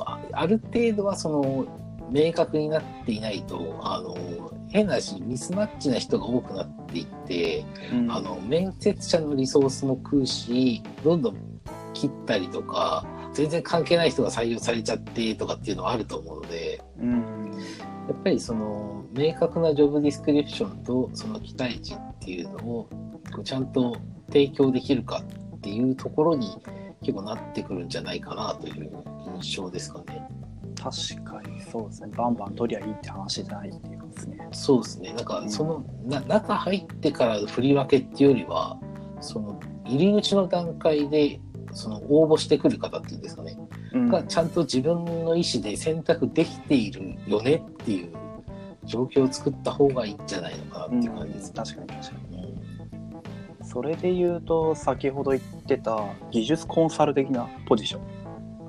[0.00, 1.66] あある程度はその
[2.10, 4.16] 明確になっていないと、あの、
[4.74, 11.36] 変なし、ミスマッチな人が多くなっていって、うんあの、面接者のリソースも食うし、どんどん
[11.94, 17.52] 切ったりとか、全然関係ない人が採用されちゃってとかっていうのはあると思うので、うん。
[18.08, 22.88] やっぱりその明確なジョブディスクリプションとその期待値っていうのを
[23.44, 25.22] ちゃんと提供できるか
[25.56, 26.48] っていうところに
[27.00, 28.90] 結構なってくるんじゃないかなという
[29.36, 30.28] 印象ですかね。
[30.76, 32.12] 確かにそうですね。
[32.16, 33.93] バンバン取りゃいいって話じゃないっていう
[34.26, 34.48] ですね。
[34.52, 35.12] そうですね。
[35.12, 38.78] なんかうんその、な中入ってからの振り分けっていうよりは、
[39.20, 41.40] その入り口の段階で
[41.72, 43.56] その応募してくる方っていうんですかね。
[43.92, 48.10] うんがちゃんと自分の意思で選択できているよねっていう
[48.84, 51.52] 状況を作った方がいいんじゃないのかなっていう感じですね。
[51.54, 52.38] 確かに確かに。
[52.38, 52.54] うん
[53.64, 58.02] それで言うと、先ほど言ってた技術コンサル的なポジション、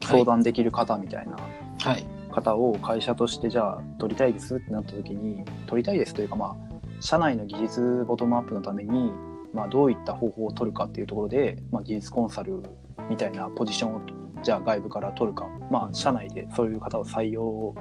[0.02, 1.38] 相談できる方みたいな
[1.80, 2.14] はい。
[2.36, 6.56] 方を会社としてじゃあ取りたいですってなった時に、取りたいですというか、まあ、
[7.00, 9.12] 社内の技術ボトムアップのために、
[9.54, 12.62] まあ、どういった方法を取るかっていうところで、まあ、技術コンサル
[13.10, 14.02] みたいなポジションを
[14.43, 17.74] じゃあ外部から取るか、まあ、社内でそういう方を採用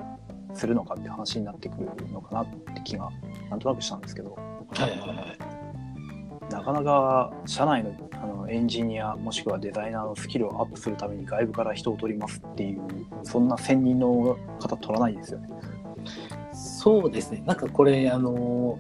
[0.55, 3.11] するのかって話になってくるのかなって気が
[3.51, 4.35] なんとなくしたんですけど。
[4.35, 5.15] はいはいは
[5.61, 5.64] い。
[6.51, 12.81] なかなか社内のあのエンジニアもしくはデザイナーのスキルをアップするために外部から人を取りますっていう
[13.23, 15.49] そんな専任の方取らないですよね。
[16.55, 17.43] そうですね。
[17.47, 18.79] なんかこれ、あの、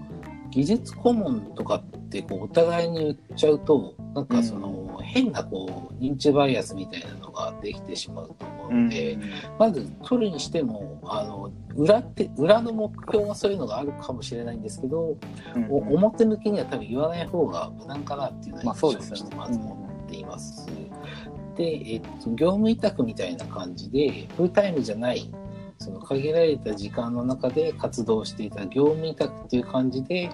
[0.55, 9.19] 技術顧問とかってこうお互いに言っちゃうと、なんかその、変なこう認知バイアスみたいなのができてしまうと思うので、
[9.59, 15.17] まず取るにしても、あの、裏って、裏の目標はそういうのがあるかもしれないんですけど、
[15.57, 15.67] うん。
[15.71, 19.17] お表向きには多分言わない方が無難かなっていうのまあは印そうですよね。
[19.17, 20.69] 象としてまず持っています。
[21.57, 25.29] で、えっと、業務委託みたいな感じで、フルタイムじゃない、
[25.79, 30.31] その限られた時間の中で活動していた業務委託っていう感じで、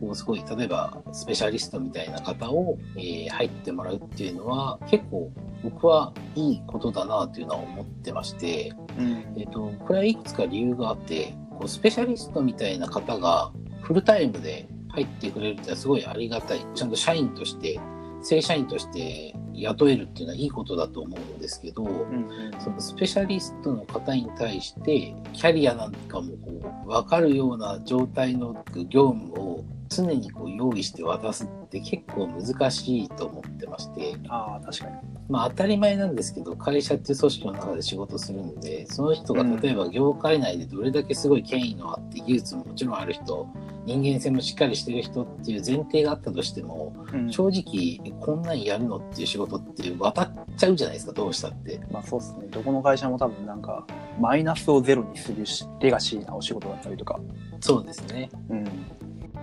[0.00, 5.30] こうすごい、例えばスペシャリストみたいな方を、えー入ってもらうっていうのは、結構
[5.62, 16.66] 僕はいいことだなというのは思ってまして、うんえっと、これはいくつか理由があって、こうスペシャリストみたいな方がフルタイムで入ってくれるってすごいありがたい。
[16.74, 17.80] ちゃんと社員として、
[18.26, 34.92] 正社員として雇えるっていうのはいいことだと思うんですけど、うんそのスペシャリストの方に対して、キャリアなんかもこう分かるような状態の業務を常にこう用意して渡すって結構難しいと思ってまして、ああ確かに。
[35.28, 43.48] まあ当たり前なんですけど、会社っていう組織の中で仕事するんで、その人が例えば業界内でどれだけすごい権威のあって技術ももちろんある人、
[43.84, 51.80] 人間性もしっかりしてる人っていう前提があったとしても、うん正直こんなんやるのっていう仕事って渡っちゃうじゃないですか、どうしたって。
[51.90, 52.46] まあそうですね。
[52.50, 53.86] どこの会社も多分なんか
[54.20, 57.18] マイナスをゼロにするしレガシーなお仕事だったりとか。
[57.60, 58.28] そうですね。
[58.50, 58.64] うん。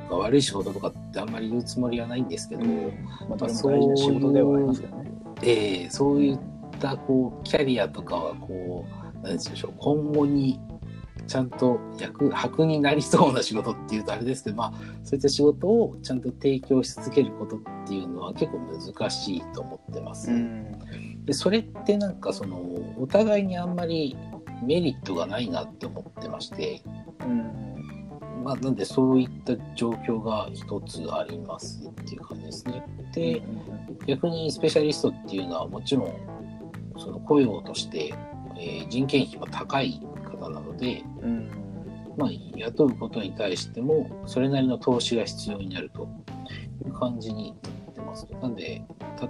[0.09, 5.11] が悪い仕事とかってあんまり言うつもりはないんですけど、まあ、どれも大事な仕事ではありますけどね。
[5.43, 6.39] ええそういっ
[6.79, 10.59] たこうキャリアとかはこう何でしょう今後に
[11.27, 20.31] ちゃんと役箔になりそうな仕事っていうとあれですけどまあそういった仕事をちゃんと提供し続けることっていうのは結構難しいと思ってます。
[20.31, 20.79] うん
[21.25, 22.57] でそれってなんかその
[22.97, 24.17] お互いにあんまり
[24.65, 26.81] メリットがないなって思ってまして、
[27.21, 27.73] うん
[28.43, 32.83] まあ、なんでそういった状況が一つありますっていう感じですね。
[33.13, 33.41] で、
[34.05, 36.13] 逆にスペシャリストっていうのはもちろん
[36.97, 38.13] その雇用として、
[38.55, 41.49] えー人件費も高い方なので、うん
[42.17, 46.07] まあ、雇うことに対してもそれなりの投資が必要になると
[46.85, 48.27] いう感じになってます。
[48.41, 48.83] なんで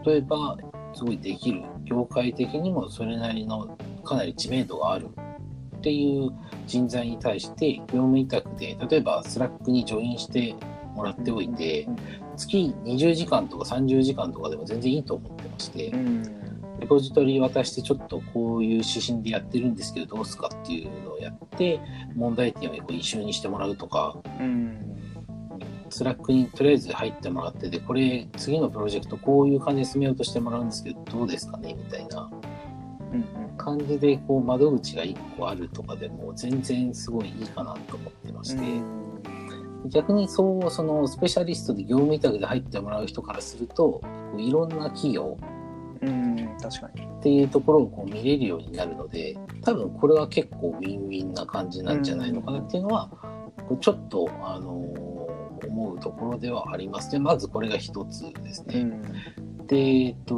[0.05, 0.57] 例えば
[0.93, 5.07] すごいできる業界的にもそれなりのかなり知名度がある
[5.83, 6.31] っていう
[6.65, 10.55] 人材に対して業務委託で例えば Slack にジョインして
[10.95, 11.89] もらっておいて
[12.37, 16.23] 月20時間とか30時間とかでも全然いいと思ってましてうん。
[16.79, 21.81] レポジトリ渡してちょっとこういう指針でやってるんですけどどうすかっていうのをやって
[22.15, 24.79] 問題点を一緒にしてもらうとかうん
[25.89, 31.73] Slack にとりあえず入ってもらってでこれ次のプロジェクトこういう感じで進めようとしてもらうんですけどどうですかね？
[31.73, 32.31] みたいな。
[33.11, 38.61] うん感じでこう窓口が1個あるとかでも全然すごいいいかなと思ってまして、
[39.89, 44.03] 逆にそうそのスペシャリストで業務委託で入ってもらう人からするとこ
[44.37, 45.37] ういろんな企業
[46.01, 47.03] うん確かに。
[47.03, 53.09] っていうところをこう見れるようになるので多分これは結構ウィンウィンな感じなんじゃないのかなっていうのは、
[53.79, 55.12] ちょっと、あのー
[55.67, 57.11] 思うところではあります。
[57.11, 59.01] でまずこれが一つですね。
[59.67, 60.37] で、えっと、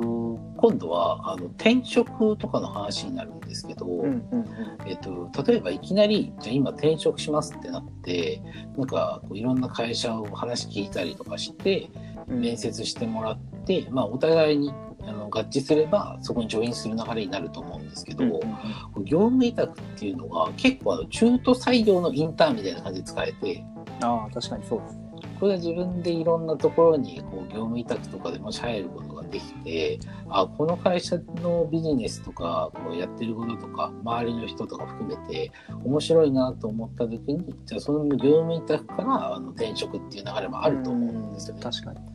[0.57, 4.45] 今度はあの転職とかの話になるんですけど、うんうん
[4.85, 8.41] えっと、例えばいきなりじゃあ今転職しますってなって
[8.77, 11.89] なんかこういろんな会社を話聞いたりとかして
[12.27, 12.39] うん。
[12.41, 14.73] 面接してもらって、まあ、お互いに
[15.07, 23.63] あの合致すればそこにジョインする流れになると思うんですけど、うん業務委託っていうのが結構あの中途採用のインターンみたいな感じで使えて
[24.01, 24.95] ああ確かにそうです。
[24.95, 25.04] ね。
[25.39, 35.51] これは自分でいろんなところにこう業務委託とかでもし入ることができてあこの会社のビジネスとかこうやってることとか周りの人とか含めて
[35.83, 41.61] 面白いなと思った時にじゃあその業務委託からあの転職っていう流れもあると思うんですよね。
[41.63, 42.14] 確かに。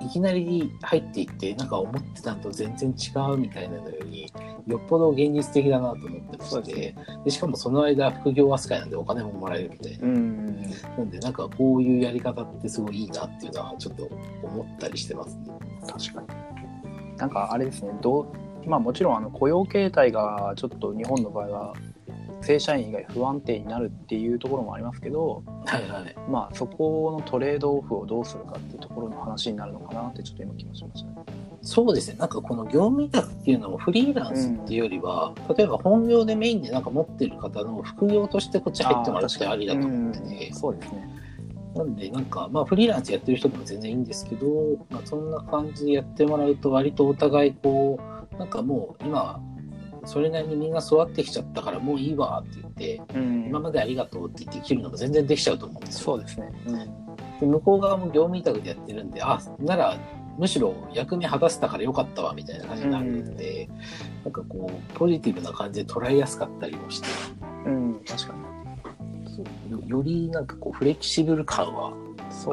[0.00, 4.32] いきなり入っていってなんか思ってたのと全然違うみたいなのより
[4.66, 10.06] よっぽど現実的だなと思ってましてですでしかもその間副業扱いなんでお金ももらえるみたいな。
[10.06, 10.46] うん
[10.96, 14.08] なんでなんかこういうやり方ってすごいいいなっていうのはちょっと
[14.42, 15.46] 思ったりしてますね。
[15.86, 17.16] 確かに。
[17.16, 21.74] なんかあれですね、どうまあもちろんあの雇用形態がちょっと日本の場合は
[22.42, 26.16] 正社員以外不安定になるっていうところもありますけど、はいはい。
[26.28, 31.16] まあそこのトレードオフをどうするかっていうところの話になるのかなってちょっと今気がしましたね。
[31.62, 32.16] そうですね。
[32.18, 41.08] なんかこの業務委託っていうのもフリーランスっていうよりは、例えば本業でメインでなんか持ってる方の副業としてこっち入ってもらうってありだと思っててうん、そうですね。
[41.74, 44.46] なんでなんかまあフリーランスやってる人でも全然いいんですけど、
[44.90, 48.00] まあ、そんな感じでやってもらうと割とお互いこ
[48.34, 49.40] う、なんかもう今、
[50.04, 56.04] それなりにみんな育ってきちゃったからもういいわって言って、うん今までありがとうって言って切るのも全然できちゃうと思うんですよ。
[56.04, 56.52] そうですね。
[56.66, 57.10] うん
[57.40, 59.96] で向こう側も業務委託でやってるんで、あ、なら、
[60.38, 63.68] むしろ役目果たせたからよかったわ、みたいな感じになるんで、
[64.24, 67.08] なんかこう、ポジティブな感じで捉えやすかったりもして、
[67.64, 68.40] うん、確かに。
[69.70, 71.92] よよりなんかこう、フレキシブル感は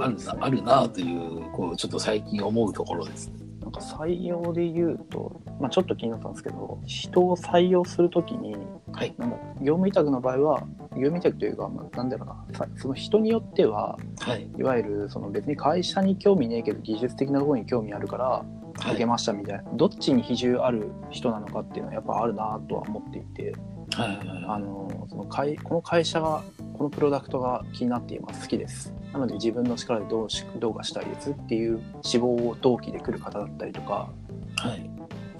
[0.01, 0.23] あるね。
[0.39, 3.46] あるなという、こう、ちょっと最近思うところですね。
[3.67, 8.55] なんか採用で言うと、まあ、ちょっと気になったんですけど人を採用するときに
[8.93, 9.13] はい。
[9.17, 14.49] なんだ業務委託の場合は業務委託というか、まあ、なんだろうなさその人によってははい。
[14.57, 18.45] いわゆるその別に会社に興味ねえけど技術的なところに興味あるからは
[18.85, 18.91] い。
[18.91, 23.53] 受けましたみたいな、どっちに比重ある人なのかっていうのはやっぱあるなとは思っていて
[23.95, 24.19] はい。
[24.47, 26.43] あのその会この会社が
[26.77, 34.09] このプロダクトが気になっています好きですなので自分の力でどうしどうかしたいですっていう志望動機で来る方だったりとか
[34.57, 34.89] はい。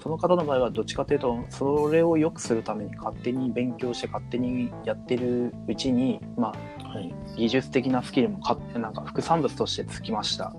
[0.00, 7.14] その方の場合はどっちかというとそれを良くするために勝手に勉強して勝手にやってるうちに、まあ、はい。
[7.36, 10.54] 技術的なスキルもかなんか副産物としてつきました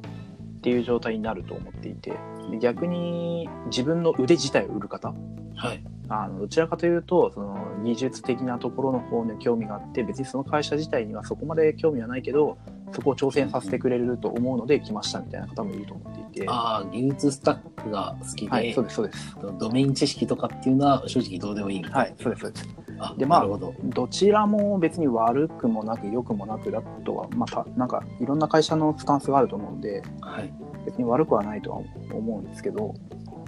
[0.59, 2.13] っていう状態になると思っていて
[2.51, 5.13] で逆に自分の腕自体を売る方？
[5.55, 5.83] はい。
[6.11, 12.57] あのどちらかというとその技術的なところの方に興味があって別にその会社自体にはそこまで興味はないけど
[12.93, 16.49] そこを挑戦させてくれると思うので来ましたみたいな方もいると思っていて。
[16.49, 19.37] ああ、技術スタックが好きで、はいそうですそうです。
[19.59, 21.83] ドメイン知識とかっていうのは正直どうでもいい。
[21.83, 22.67] はいそうですそうです。
[22.75, 23.73] あでまあど。
[23.83, 30.53] どちらも別に悪くもなく良くもなくだとは、まあ、たなんかいろんな会社のスタンスがあると思うんではい。
[30.85, 31.81] 別に悪くはないとは
[32.11, 32.95] 思うんですけど、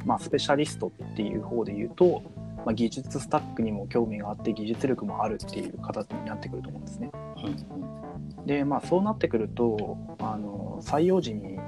[0.06, 2.22] まあ、スペシャリストっていう方で言うと、
[2.66, 7.12] まあ、技術スタックにも興味があって技術力もあるっていう形になってくると思うんですね。
[7.44, 7.92] うん
[8.46, 11.60] でまあそうなってくるとあの採用時に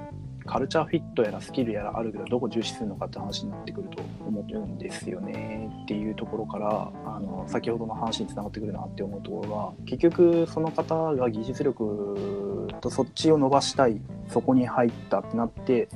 [0.46, 15.88] カルチャーフィットやらスキルやらあるけどどこ重視するのかって話になってくると思うんですよねっていうところからあの先ほどの話につながってくるなって思うところが結局その方が技術力とそっちを伸ばしたいそこに入ったってなって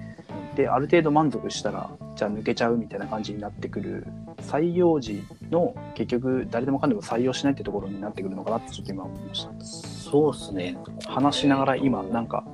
[0.57, 4.07] である程度満足したらじゃあ抜けちゃうみたいな感じになってくる
[4.43, 9.65] 採用時の結局誰でもかんでも採用しないってところになってくるのかなってちょっと今思いました。
[9.65, 10.77] そうですね。
[11.07, 12.45] 話しながら今なんか。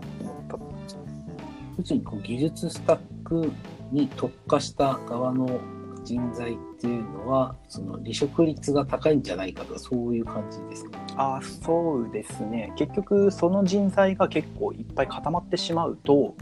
[1.75, 3.53] か思った普通にこう技術スタック
[3.93, 5.61] に特化した側の
[6.05, 10.99] 人材っていうのは、その離職率が高いんじゃないかとか、そういう感じですか？
[11.17, 16.35] あそうですね結局その人材が結構いっぱい固まってしまうと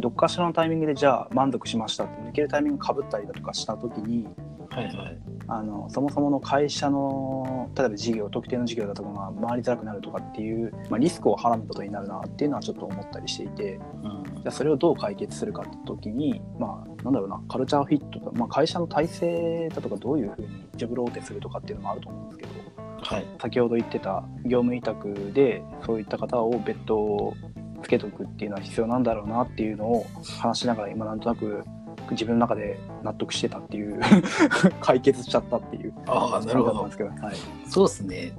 [0.00, 4.26] どっかしらのタイミングでじゃあ満足しましたって抜けるタイミングかぶったりだとかした時に
[4.70, 5.18] はいはい。
[5.58, 22.64] あのそもそもの会社の例えば事業特定の事業だとかが回りづらくなるとかっていう、まあ、リスクをはらむことになるなっていうのはちょっと思ったりしていてうんじゃあそれをどう解決するかって時にまあなんだろうなカルチャーフィットとか、まあ、会社の体制だとかどういうふうにジョブローテするとかっていうのもあると思うんですけど
[23.04, 23.26] はい。
[23.40, 27.34] 先ほど言ってた業務委託でそういった方を別途
[27.82, 30.06] つけとくっていうのは必要なんだろうなっていうのを
[30.40, 31.62] 話しながら今なんとなく
[32.12, 34.00] 自分の中で納得してたっていう
[34.80, 36.90] 解決しちゃったっていうああ、なるほどど、はい、
[37.68, 38.32] そうですね。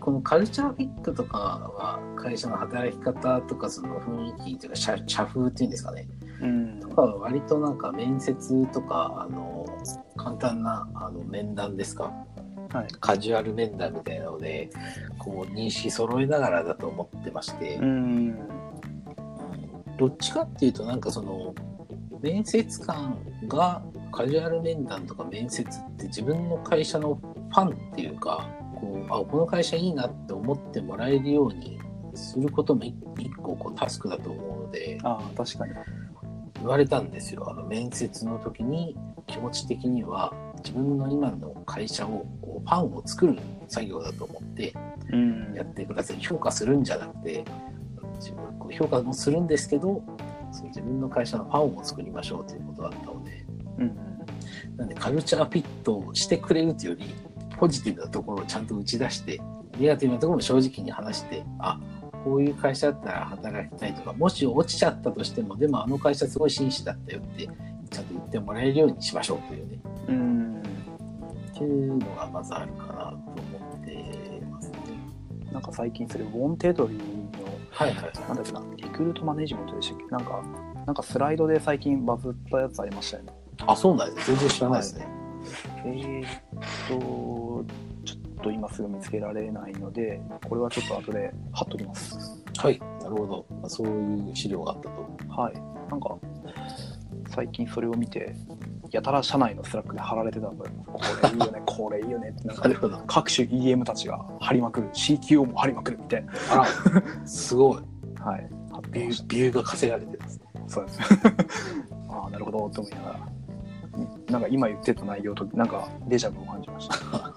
[0.00, 6.08] このカルチャーフィットとかは、会社の働き方とか、その雰囲気というか、社社風っていうんですかね。
[6.40, 9.66] うんとかは割となんか面接とか、あの、
[10.16, 12.12] 簡単なあの面談ですか。
[12.72, 14.70] はいカジュアル面談みたいなので、
[15.18, 18.38] こう認識揃えながらだと思ってまして、うん
[19.96, 21.54] どっちかっていうとなんかその
[22.20, 23.16] 面接官
[23.46, 31.78] がカジュアル面談とか面接って自分の会社のファンっていうかこうあこの会社いいなって思ってもらえるように
[32.14, 35.72] することも一一個こうタスクだと思うのでああ確かに。
[36.60, 37.48] 言われたんですよ。
[37.48, 38.96] あの面接の時に
[39.26, 43.38] 気持ち的には自分の今の会社をこうファンを作る
[43.68, 44.74] 作業だと思って
[45.12, 45.54] うん。
[45.54, 46.20] やってください。
[46.20, 47.44] 評価するんじゃなくて
[48.16, 50.02] 自分こう評価もするんですけど
[50.52, 53.44] そう自分の会社のファンを作りましょうということだったので
[53.78, 53.96] うん
[54.76, 57.14] なんでカルチャーフィットをしてくれるというより
[57.58, 59.40] ポジティブなところをちゃんと打ち出して
[59.78, 61.80] ネガティブなところも正直に話してあ
[62.24, 67.48] こういう会社だったら働きたいとかもし落ちちゃったとしてもでもあの会社すごい紳士だったよって
[67.90, 69.78] ちゃんと言ってもらえるようにしましょうというね。
[70.08, 70.62] うん。
[71.50, 74.78] っていうのがまずあるかなと思ってますね。
[75.52, 77.17] なんか最近それ Wantedly の
[77.78, 80.04] はいはいなんだっけなリクルートマネジメントでしたっけ？
[80.06, 80.42] なんか
[80.86, 83.32] なんかスライドで最近バズったやつありましたよね
[83.66, 84.30] あ、そうなんです。
[84.30, 85.06] 全然知らないですね。
[85.84, 86.28] えーっ
[86.88, 87.64] と、
[88.04, 92.44] ちょっと今すぐ見つけられないので、これはちょっと後で貼っときます。
[92.56, 92.78] はい。
[93.02, 93.46] なるほど。
[93.50, 95.40] まあ、そういう資料があったと。
[95.40, 95.54] はい。
[95.90, 96.16] なんか、
[97.30, 98.34] 最近それを見て、
[98.90, 103.04] やたら社内の Slack で貼られてたので、これいいよね、 これいいよねって、なんか。
[103.06, 106.32] 各種 EM たちが貼りまくる、CTO も貼りまくるみたいな。
[106.50, 106.66] あら、
[107.26, 107.82] すごい。
[108.20, 108.48] はい。
[108.90, 110.46] ビュービューが稼がれてるんですね。
[110.54, 110.68] た。
[110.68, 111.00] そうです。
[112.08, 113.20] ああ、なるほど、と思いながら。
[113.20, 113.28] うん
[114.30, 116.94] なんか今言ってた内容と、なんかデジャブを感じました。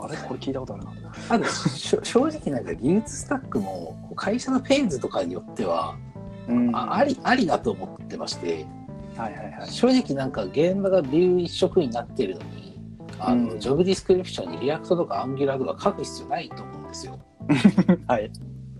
[0.00, 0.16] あれ？
[0.18, 0.92] これ聞いたことあるな。
[1.28, 5.96] あと正直なんか技術スタックも会社のフェーズとかによっては
[6.48, 8.66] うんあありありだと思ってまして
[9.16, 9.68] はいはいはい。
[9.68, 12.78] 正直なんか現場が Vue 一色になってるのに
[13.18, 17.18] あの、うんジョブディスクリプションに React とか Angular とか書く必要ないと思うんですよ。
[18.06, 18.30] はい。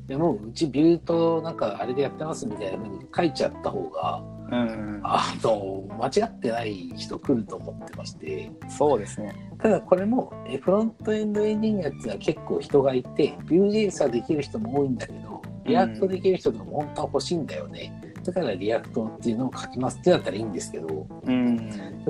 [0.07, 5.01] でもうち Vue となんかあれでやってますみたいな風に書いちゃった方がうん。
[5.03, 9.35] あの間違ってない人来ると思ってましてそうですね。
[9.59, 21.57] ただこれもえフロントエンドエンジニアっていうのは結構人がいて Vue.js はできる人も多いんだけど React できる人とかも本当は欲しいんだよね、だから React っていうのを書きますってなったらいいんですけどうん。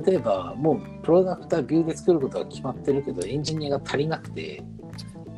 [0.07, 4.63] 例えばもうプロダクトは Vue で作ることが決まってるけどエンジニアが足りなくて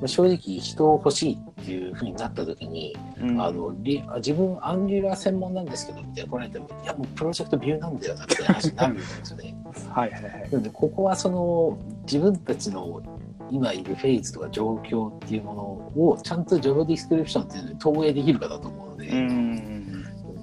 [0.00, 9.56] まあ正直人欲しいっていう風になった時にうんあのリあ自分 Angular 専門なんですけどみたいな来られてもいやもうプロジェクト Vue なんだよなみたいな話になるんですよね。
[9.90, 10.32] はいはいはい。
[10.50, 13.02] なのでここはその自分たちの
[13.50, 15.62] 今いるフェーズとか状況っていうもの
[16.10, 19.45] をちゃんとジョブディスクリプションっていうのに投影できるかだと思うので、ん。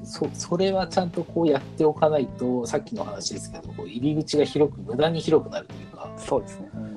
[0.04, 6.70] そそれはちゃんとこうやっておかないとさっきの話ですけどこう入り口が広く無駄に広くなるというかそうですね。
[6.74, 6.94] うん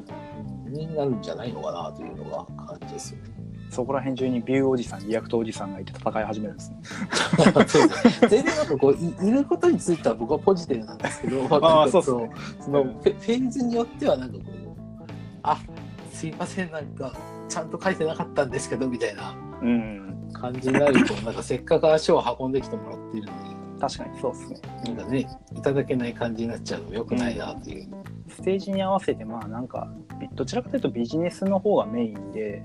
[0.76, 3.30] になるんじゃないのかなというのが感じですよね。
[3.70, 6.78] そこら辺中に Vue おじさん、 React おじさんがいて戦い始めるんですね。
[7.66, 12.30] そうですね全然なんかこういいることについては僕はポジティブなんですけど、 あそうそう
[12.61, 14.50] そのフェフェーズによってはなんかこう、
[15.42, 15.59] あ
[16.12, 17.12] すいませんなんか
[17.48, 20.05] ちゃんと書いてなかったんですけどみたいなうん。
[20.39, 24.61] 感じになると、なんかせっかく足を運んできてもらっているの確かにそうですね。
[24.84, 27.89] に、なんかねいただけない感じになっちゃうのも良くないなっていう。
[28.28, 29.89] ステージに合わせて、まあなんか、
[30.20, 32.64] びどちらかというとビジネスの方がメインで、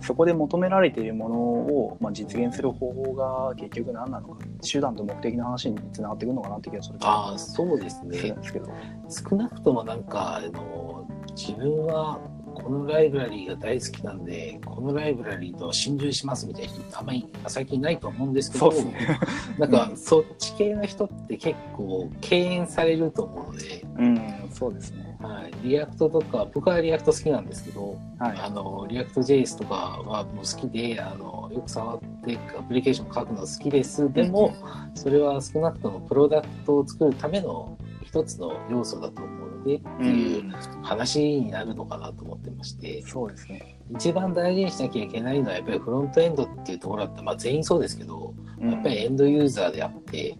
[0.00, 8.66] そこで求められているものを、まあ、実現する方法が結局何なのか、手段と目的の話につながってくるのかなって気がするああそうですねんですけど。
[9.08, 12.18] 少なくともなんかあの自分は
[12.62, 19.20] このライブラリーが大好きなんでこのライブラリーと心中しますみたいな人ってあんまり最近いないと思うんですけどそうですね。
[19.58, 25.16] なんかそっち系の人って結構敬遠されると思うので、うん、そうですね。
[25.20, 28.38] はい、 React とか僕は React 好きなんですけど、はい。
[28.38, 34.54] あのリアクト JS とかはもう好きであのよく触ってアプリケーション書くの好きですでも
[34.94, 40.52] それは少なくともプロダクトを作るための一つの要素だと思うのでっていう
[40.82, 43.02] 話になるのかなと思ってまして。
[43.02, 43.78] そうですね。
[43.94, 48.70] 一番大事にしなきゃいけないのはやっぱりフロントエンドっていうところだって、まあ、全員そうですけどうん。
[48.70, 50.38] やっぱりエンドユーザーであって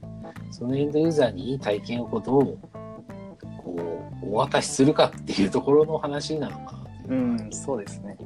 [0.50, 2.58] そのエンドユーザーにいい体験をどう
[3.62, 7.20] こうお渡しするかっていうところの話なのかなっていう。
[7.20, 8.16] うん、そうですね。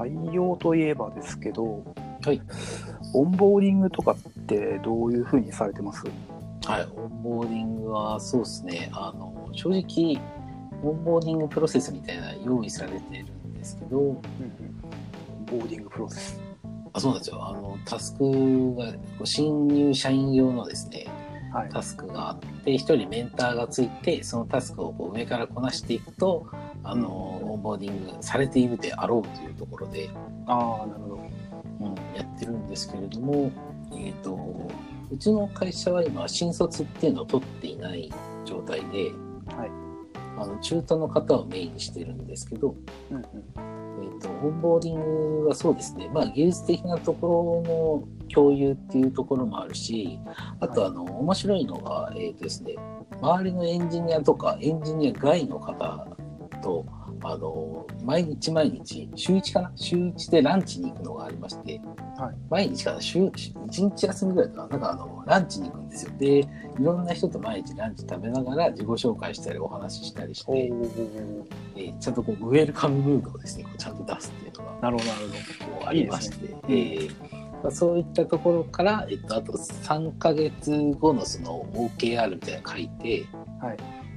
[0.00, 1.84] 採用といえばですけど、
[2.24, 2.40] はい、
[3.12, 6.02] オンボーディングとかってどういうふうにされてます？
[6.64, 10.20] はい、オンボーディングはそうですね、あの正直、
[10.82, 14.22] オンボーディングプロセスみたいな用意されてるんですけど、オン
[15.46, 16.40] ボーディングプロセス。
[16.92, 18.92] あそうなんですよ、あのタスクが、
[19.24, 21.19] 新入社員用のですね、はい。
[21.72, 26.46] タスクがあって、一人メンターがついて、そのタスクをこう上からこなしていくと、
[26.82, 27.08] あの
[27.52, 30.10] オンボーディングされているであろうというところで、
[30.46, 31.20] ああ、なるほど。
[31.80, 33.50] うん、やってるんですけれども、
[33.94, 34.70] えっ、と、
[35.10, 38.12] うちの会社は今、新卒っていうのを取っていない
[38.44, 39.12] 状態で、
[39.56, 39.70] はい。
[40.38, 42.74] あの中途の方をメインにしてるんですけど、
[43.10, 43.24] うんうん。
[44.02, 50.18] えっ、と、オンボーディングはそうですね、まあ、技術的なところの共有っていうところもあるし、
[50.60, 52.76] あと、あの、面白いのが、えっ、とですね、
[53.20, 56.06] 周りのエンジニアとか、エンジニア外の方
[56.62, 56.86] と、
[57.22, 59.72] あの、毎日毎日、週1かな？
[59.76, 61.80] 週1でランチに行くのがありまして、
[62.16, 62.36] はい。
[62.48, 63.34] 毎日かな週、1
[63.68, 66.12] 日休みぐらいかな、なんかあの、ランチに行くんですよ。
[66.18, 66.46] で、い
[66.80, 70.52] ろんな人と毎日ランチ食べながら自己紹介したりお話ししたりして、
[71.76, 75.26] えーちゃんとこうウェルカムムードをですね、こうちゃんと出すっていうのがなるほど、なる
[75.60, 77.10] こうありまして、えー
[77.62, 83.24] まあ、そういったところから、えっと、あと3ヶ月後のその OKR みたいなの書いて、
[83.60, 83.76] はい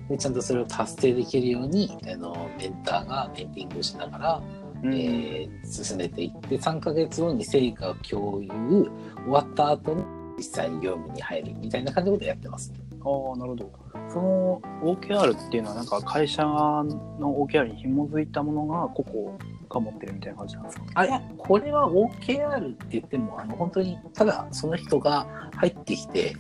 [0.10, 4.42] でちゃんとそれを達成できるようにあのメンターがメンティングしながら。
[4.84, 8.92] うんえー進めていって3ヶ月後に成果を共有終
[9.30, 10.04] わった後に
[10.38, 12.74] 実際に業務に入るみたいな感じのことをやってます。
[13.02, 13.72] ああ、なるほど。
[14.10, 16.86] その OKR っていうのは、なんか会社の
[17.22, 19.38] OKR に紐づいたものが個々
[19.70, 20.86] が持ってるみたいな感じなんですか？
[20.96, 25.26] あいやこれは OKR って言ってもあの本当にただその人が
[25.56, 26.36] 入ってきて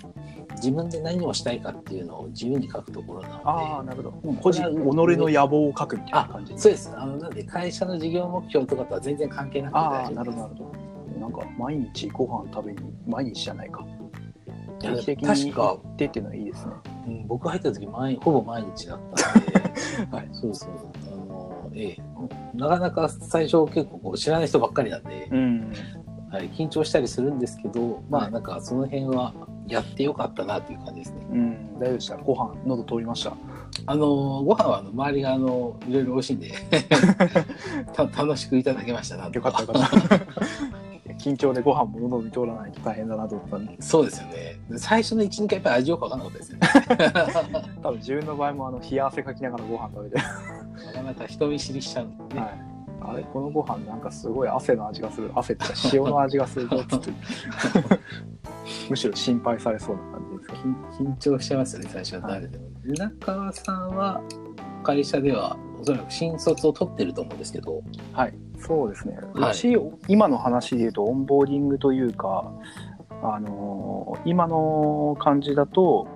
[0.63, 4.21] 自分で何をしたいかっていうのを自由に書くところなのでああ、なるほど。
[4.23, 6.89] うん個人、己の野望を書くみたいな感じそうです。
[6.95, 9.79] あのなんで会社の事業目標とかとは全然関係なくて。
[9.79, 13.85] 大丈夫ですなるほど、なんか、毎日ご飯食べに、毎日じゃないか。
[14.79, 16.73] 定期的に確か行ってっていうのはいいですね。
[17.07, 19.51] うん、僕入った時毎ほぼ毎日だったので、
[20.15, 20.29] はい。
[20.31, 20.69] そうそう。
[21.11, 21.97] あの、ええ、
[22.53, 25.73] なかなか最初結構こう知らない人ばっかりなんで、うん。
[26.33, 29.33] はい、緊張したりするんですけどまはいあなんかその辺は
[29.67, 31.17] やってよかったなっていう感じですね。
[31.31, 32.17] うん、大丈夫でした？
[32.17, 33.37] ご飯、喉通りました？
[33.85, 34.07] あの
[34.43, 36.51] ご飯はあの周りがあのいろいろ美味しいんで
[37.93, 40.25] た楽しくいただけましたなとよかったよかった。
[41.19, 50.23] 緊張でご飯も喉に通らないと大変だなと思ったんで、そうですよね最初の12回やっぱり味よく分からなかったですよね 多分自分の場合もあの冷や汗かきながらご飯食べて、な
[50.93, 52.72] かなか人見知りしちゃうんでね、はい。
[53.13, 53.23] あれ？
[53.23, 55.31] このご飯なんかすごい汗の味がする。
[55.35, 57.11] 汗って塩の味がするぞっ つって。
[58.89, 61.09] むしろ心配されそうな感じですけど。
[61.11, 64.21] 緊張しちゃいますよね最初は誰でも、稲川さんは
[64.83, 67.81] 会社ではおそらく新卒を取ってると思うんですけど
[68.13, 69.17] はい、そうですね。
[69.33, 72.51] はいうち、今の話で言うと、オンボーディングというか、
[73.21, 76.07] あのー今の感じだと、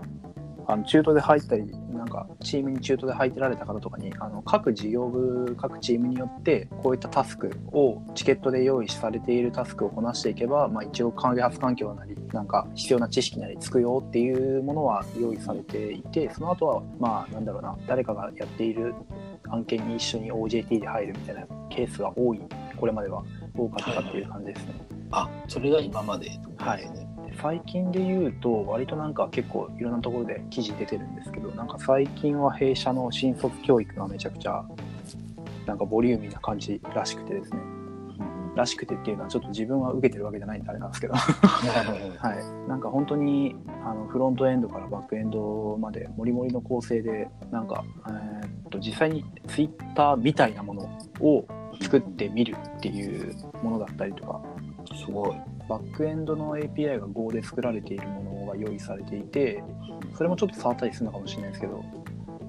[0.68, 18.94] あの中途で入ったりなんかチームに中途で入ってられた方とかにあの各事業部各チームによってこういったタスクをチケットで用意されているタスクをこなしていけば、まあ、一応開発環境なりなんか必要な知識なりつくよっていうものは用意されていてその後はまあなんだろうな誰かがやっている
[19.50, 22.42] 案件に一緒に OJT で入るみたいなケースが多い
[22.76, 23.24] これまでは
[23.56, 24.74] 多かったっていう感じですね。
[25.12, 27.07] あ、それが今までってことですね。
[27.42, 34.66] 最近で言うと割となんか結構いろんなところで記事出てるんですけどなんか最近は弊社の新卒教育がめちゃくちゃ
[35.66, 37.60] なんかボリューミーな感じらしくてですね。
[38.56, 41.14] らしくてっていうのはちょっと自分は受けてるわけじゃないんであれなんですけど。
[41.14, 41.28] は
[42.66, 42.68] い。
[42.68, 50.90] なんか本当にあのフロントエンドからバックエンドまでモリモリの構成でなんか、えーっと実際にツイッターみたいなもの
[51.22, 51.46] を
[51.82, 54.42] 作ってみるっていうものだったりとか
[54.98, 55.36] すごい。
[55.68, 59.64] バックエンドの API が Go で作られているものが用意されていて、
[60.16, 61.84] それもちょっと触ったりするのかもしれないですけど、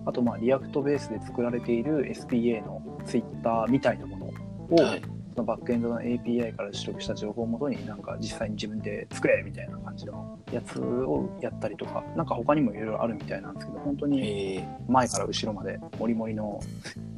[0.07, 4.27] あと、まあ、 React ベースで作られている SPA の Twitter みたいなもの
[4.71, 5.03] を、はい。
[5.35, 16.59] そのバックエンドの API から取得した情報をもとに、なんか実際に自分で作れみたいな感じのやつをやったりとか、なんか他にもいろいろあるみたいなんですけど、本当にえ前から後ろまでモリモリの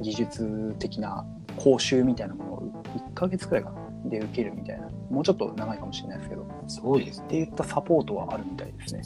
[0.01, 1.25] 技術的な
[1.57, 7.25] 講習みたいなものを1ヶ月くらいかなで受けるみたいな、もうちょっと長いかもしれないですけど、ー、すごいですね。
[7.27, 9.01] っていったサポートはあるみたいですね。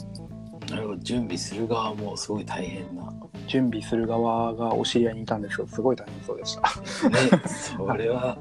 [0.70, 0.96] なるほど。
[0.98, 3.12] 準備する側もすごい大変な。
[3.46, 7.08] 準備する側がお知り合いにいたんですけど、すごい大変そうでした。
[7.08, 8.38] ね、それは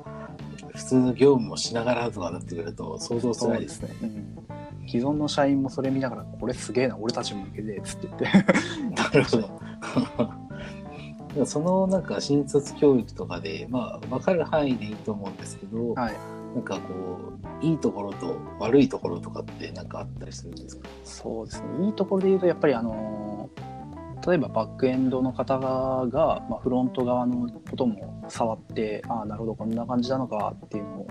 [0.73, 3.89] 普通の業務もしながらとかなってくると相当辛いですね。
[4.01, 4.45] うん
[4.87, 8.25] 既存の社員もそれ見ながら、これすげえな、俺たちも受けて、つって言って。
[8.95, 9.37] なるほ
[11.35, 11.45] ど。
[11.45, 16.13] そのなんか新卒教育とかで、まあ、分かる範囲でいいと思うんですけど、はい。
[16.55, 20.89] なんかこう、いいところと悪いところとかってなんかあったりするんですか？
[21.03, 21.85] そうですね。
[21.85, 23.35] いいところで言うと、やっぱりあのー
[24.25, 31.07] 例えばバックエンドの方が、まあ、フロント側のことも触って、ああ、なるほど、こんな感じなのかっていうのを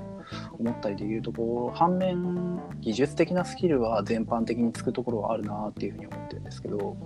[0.58, 6.96] 思ったりできるところ、反面、技術的なスキルは全般的につくところはあるなっていうふうに思ってるんですけど、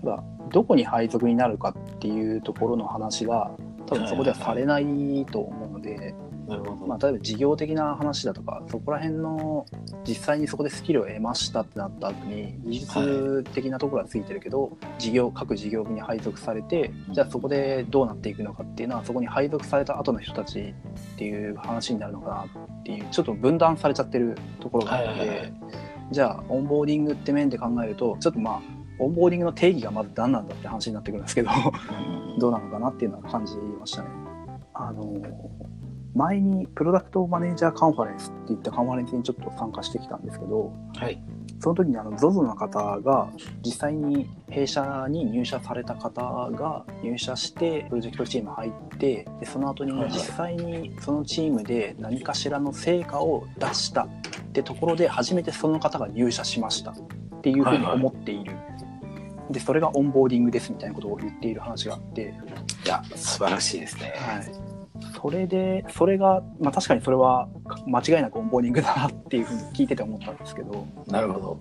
[0.00, 0.22] ただ、
[0.52, 3.50] どこに配属になるかっていうところの話は、
[3.86, 6.14] 多分そこではされないと思うので、
[6.50, 6.86] なるほど。
[6.86, 9.66] まあ、例えば事業的な話だとかそこら辺の
[10.06, 25.52] 実際にそこでスキルを得ましたってなった後に技術的なところはついてるけど、事業各事業部に配属されてじゃあそこでどうなっていくのかっていうのはそこに配属された後の人たちっていう話になるのかなっていうちょっと分断されちゃってるところがあって、はいはいはい
[26.10, 28.60] じゃあオンボーディングって面で考えるとちょっとまあ
[28.98, 34.08] オンボーディングの定義がまず何なんだって話になってくるんですけどうんどうなのかなっていうのは感じましたね。
[34.74, 35.14] あの
[36.14, 41.22] 前にプロダクトマネージャーカンファレンスっていったカンファレンスにちょっと参加してきたんですけどはい。
[41.60, 43.28] その時にあの ZOZO の方が
[43.64, 54.08] 実際に弊社に入社された方が入社してプロジェクトチーム入ってでその後にはいはい実際にそのチームで何かしらの成果を出したっ
[54.52, 56.94] てところで初めてその方が入社しましたっ
[57.42, 58.54] ていうふうに思っている。
[59.50, 62.34] でそれがオンボーディングですみたいなことを言っている話があって、
[62.84, 64.14] いや、素晴らしいですね。
[64.16, 64.69] はい、
[65.20, 67.48] それでそれが、まあ、確かにそれは
[67.86, 71.60] 間違いなくオンボーディングだなっていうふうに聞いてて思ったんですけどなるほど。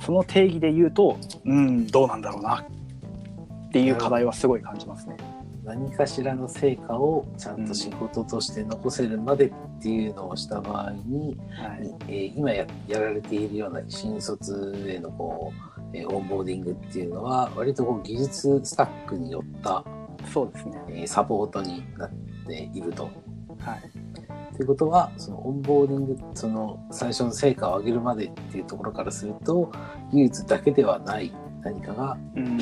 [0.00, 5.16] その定義で言うとうんどうなんだろうなっていう課題はすごい感じますね。
[5.64, 19.82] 何かしらの成果をちゃんと仕事として残せるまでっていうのをした場合に、はいえー今ややられているような新卒へのこう、えーオンボーディングっていうのは割とこう技術スタックによった、
[20.30, 20.82] そうですね。
[20.88, 22.10] えーサポートになっ
[22.46, 23.10] ていると。
[23.58, 24.56] はい。
[24.56, 29.72] ということはそのオンボーディングその最初の成果を上げるまでっていうところからすると
[30.12, 31.32] 技術だけではない
[31.62, 32.58] 何かがうん、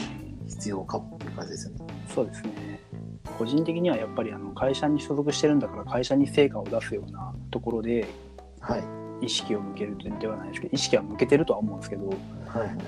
[0.46, 1.86] 必要かっていう感じですよね。
[2.14, 2.80] そうですね。
[3.38, 8.06] 個人的にはやっぱりあの会社に所属してるんだから会社に成果を出すようなところで
[8.60, 8.82] はい。
[9.24, 12.16] 意識を向けるではないですけど意識は向けてるとは思うんですけどはい。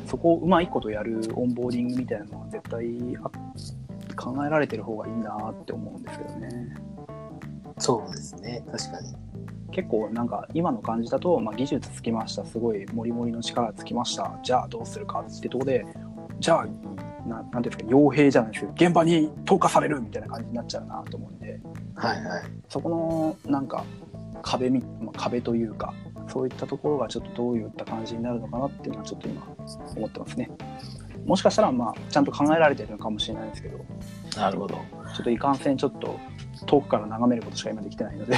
[0.07, 2.87] そこをうまいことやるオンボーディングみたいなのは絶対
[3.23, 3.31] あ
[4.15, 6.75] 考えられてる方がいいなって思うんですけどね。
[7.79, 8.65] そうですね。
[8.71, 9.15] 確かに。
[9.75, 15.85] 結構なんか今の感じだと、まあ、技術つきましたすごいモリモリの力つきましたじゃあどうするかってとこで
[16.39, 16.67] じゃあ
[17.29, 21.61] ななんていうんですか傭兵じゃないですけど現場に投下されるみたいな感じになっちゃうなと思うんで
[21.97, 22.43] はいはい。
[22.69, 23.85] そこのなんか
[24.43, 25.93] 壁み、まあ、壁というか
[26.29, 29.43] そういったところがちょっとどういった感じになるのかなっていうのはちょっと今
[29.97, 30.51] 思ってますね
[31.25, 33.85] もしかしたらまあちゃんと考えられてるのかもしれないですけど
[34.37, 34.77] なるほど。
[35.17, 36.19] ちょっといかんせんちょっと
[36.67, 38.37] 遠くから眺めることしか今できてないので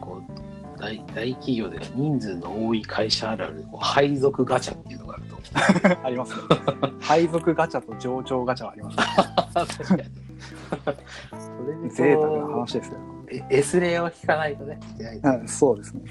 [0.00, 5.98] こう大大企業で人数の多い会社あるある配属ガチャっていうのがあるとと。
[6.04, 6.42] ありますね。
[7.00, 9.04] 配属ガチャと上長ガチャはありますね。
[9.54, 10.02] 確かに。
[10.58, 12.98] それで 贅沢な話ですよ。
[13.30, 14.80] え S レアを聞かないとね、
[15.46, 16.02] そうですね。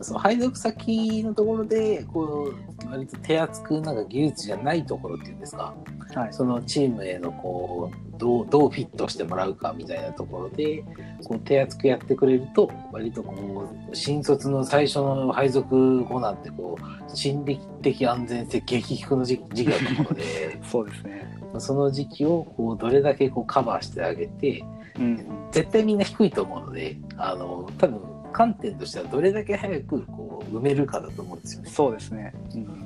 [0.00, 5.74] その配属先のところで、こう、割と手厚くなんか技術じゃないところっていうんですか、
[6.14, 6.32] はい。
[6.32, 10.84] そのチームへのこう、どう、どうフィットしてもらうかみたいなところで、
[11.24, 21.34] こう手厚くやってくれると、割とこう、新卒の最初の配属後なんてこう、心理的安全性激低の時時期だと思うので、 そうですね。
[21.58, 24.64] その時期をこう、どれだけこうカバーしてあげて、
[24.98, 25.26] うん。
[25.50, 28.00] 絶対みんな低いと思うので、あの、多分、
[28.34, 31.70] 観点としてはどれだけ早くこう埋めるかだと思うんですよね。
[31.70, 32.34] そうですね。
[32.54, 32.60] うん。
[32.60, 32.84] うん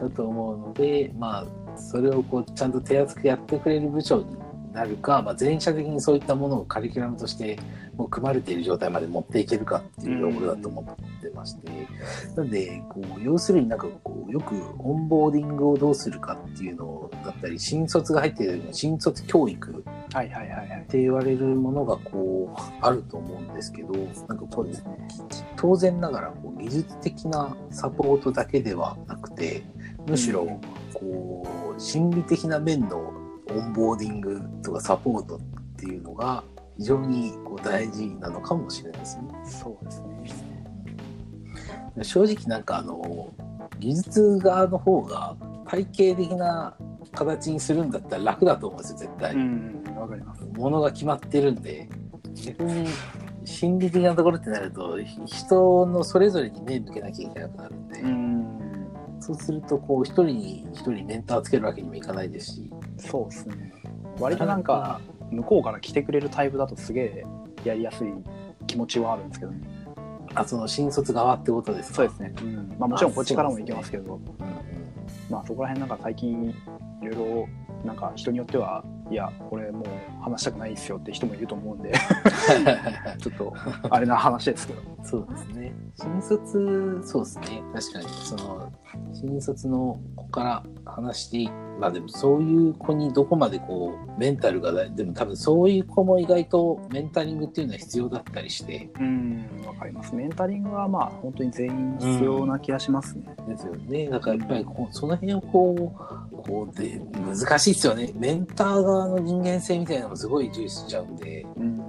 [0.00, 4.36] だと思うので、まあ、それをこうちゃんと手厚くやってくれる部長に
[4.72, 7.58] なるか、まあ、全社的にそういったものをカリキュラムとして
[7.96, 11.86] もう組まれている状態まで持っていけるかっていうところだと思ってまして、
[12.36, 20.86] なんでこう要するになんかこうよくオンボーディングをどうするかっていうのだったり新卒が入っている新卒教育はいはいはいはいっ。
[20.86, 25.08] て言われるものがこうあると思うんですけどなんかこうですね。
[25.56, 29.62] 当然ながらこう技術的なサポートだけではなくて
[30.06, 30.60] むしろ
[30.94, 33.19] こう心理的な面の
[33.50, 35.40] オンボーディングとかサポートっ
[35.76, 36.42] ていうのが
[36.78, 39.22] 非常にこう大事なのかもしれないですね。
[39.44, 40.10] そうですね。
[42.02, 43.32] 正直なんかあの
[43.78, 45.36] 技術側の方が
[45.66, 46.76] 体系的な
[47.12, 49.34] 形にするんだったら楽だと思うんですよ絶対。
[49.34, 50.44] うん、わかります。
[50.44, 51.88] ものが決まってるんで
[52.34, 52.86] 逆に
[53.44, 58.60] 心理的なところってなるとひ人のそれぞれに目向けなきゃいけなくなるんで、うん。
[59.20, 62.70] そうするとこう一人に一人メンターつけるわけにもいかないですし
[63.00, 63.72] そうですね。
[64.18, 67.24] 割となんか、向こうから来てくれるタイプだとすげえ
[67.64, 68.08] やりやすい
[68.66, 69.60] 気持ちはあるんですけどね。
[70.34, 71.96] あその新卒側ってことですか？
[71.96, 72.32] そうですね。
[72.42, 72.76] うん。
[72.78, 74.22] まあもちろんこっちからも行けますけど、うんうん
[75.28, 76.54] まあそこら辺なんか最近
[77.02, 77.48] いろいろ
[77.84, 81.92] なんか人によってはいやこれもう話したくないですよって人もいると思うんで
[83.18, 83.54] ちょっと
[83.90, 85.72] あれな話ですけどそうですね。
[85.98, 87.62] 新卒、そうですね。
[87.74, 88.72] 確かに、その、
[89.12, 104.10] 新卒の子から話して、まあでもそういう子にどこまでこう、メンタルが大、でも多分そういう子も意外とメンタリングっていうのは必要だったりして、うんわかりますメンタリングはまあ本当に全員必要な気がしますね、ですよね。
[104.10, 105.94] だからやっぱりこうその辺をこ
[106.32, 108.12] う、こうで、難しいですよね。
[108.14, 111.80] メンター側の人間性みたいなのもすごい重視しちゃうんで、うん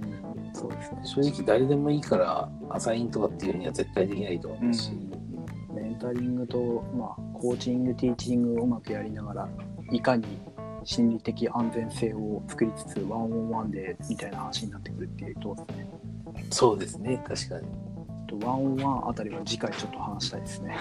[0.54, 4.92] そうですね正直誰でもいいからアサインとかっていうには絶対できないと思うし、
[5.74, 9.50] メンタリングと、まあ、コーチングティーチングをうまくやりながら
[9.92, 10.26] いかに
[10.84, 15.56] 心理的安全性を作りつつワンオンワンでみたいな話になってくるっていうと
[16.50, 17.68] そうですね、確かに。
[18.28, 20.78] とワンオンワンあたりは次回ちょっと話したいですね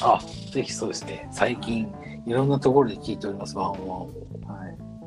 [0.00, 0.20] あ、
[0.52, 1.28] ぜひそうですね。
[1.32, 1.92] 最近、
[2.26, 4.10] いろんなところで聞いております、ワンオンワンを。
[4.46, 4.61] はい、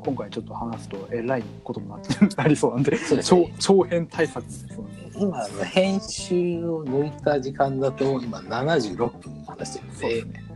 [0.06, 3.54] 今回ちょっと話すとえらいことになってなりそうなんでそうです長ね。
[3.58, 10.46] 長編対策になりそうなんで今、あの編集を抜いた時間だと、今76分話してるんで、そうですね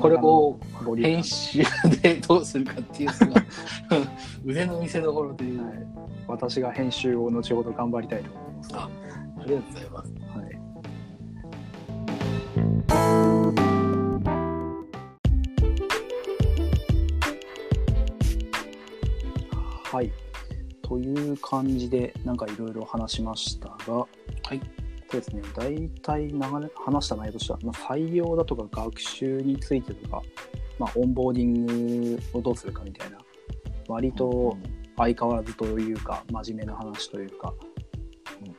[0.00, 1.62] これをボリューム編集
[2.00, 3.42] でどうするかっていうのが
[4.46, 5.86] 腕の見せ所という、はい、
[6.28, 8.70] 私が編集を後ほど頑張りたいと思います。
[8.74, 8.88] あ
[9.38, 10.23] ありがとうございます。
[19.94, 20.06] はい。
[20.06, 20.12] はい。
[20.82, 24.06] という感じで、なんかいろいろ話しましたが、は
[24.52, 24.60] い。
[25.08, 30.20] そうですね、大体流れ話した内容としては、まあ、採用だとか学習についてとか、
[30.80, 33.18] まあ、オンボーディングをどうするかみたいな、
[33.86, 34.56] 割と
[34.96, 37.54] 相変わらずというか、真面目な話というか、
[38.40, 38.54] うんうん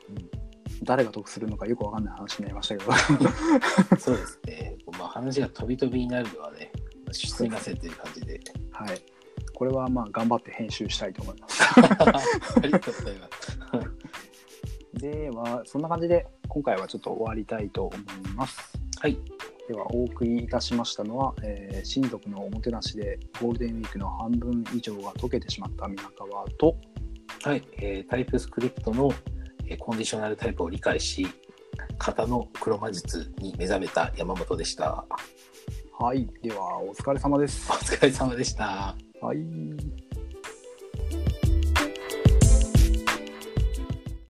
[0.83, 2.91] 誰が得するのかよくわかんない話になりましたけど
[3.97, 4.77] そうですね。
[4.99, 6.71] まあ、話が飛び飛びになるのはね、
[7.11, 8.39] すみませんという感じで。
[8.71, 9.14] はい
[9.55, 13.57] これはまあ頑張って編集したいと思いますありがとうございます。
[14.93, 17.99] ではそんな感じで今回はちょっと終わりたいと思い
[18.35, 18.57] ます
[18.99, 19.17] はい。
[19.67, 26.77] ではお送りいたしましたのは、えー親族のおもてなしでゴールデンウィークの半分以上が解けてしまった皆川と
[27.43, 29.11] はい、えータイプスクリプトの、
[29.67, 31.27] えーコンディショナルタイプを理解し、
[31.97, 35.05] 型の黒魔術に目覚めた山本でした。
[35.97, 39.04] はいではお疲れ様ですお疲れ様でした。
[39.21, 40.04] はい。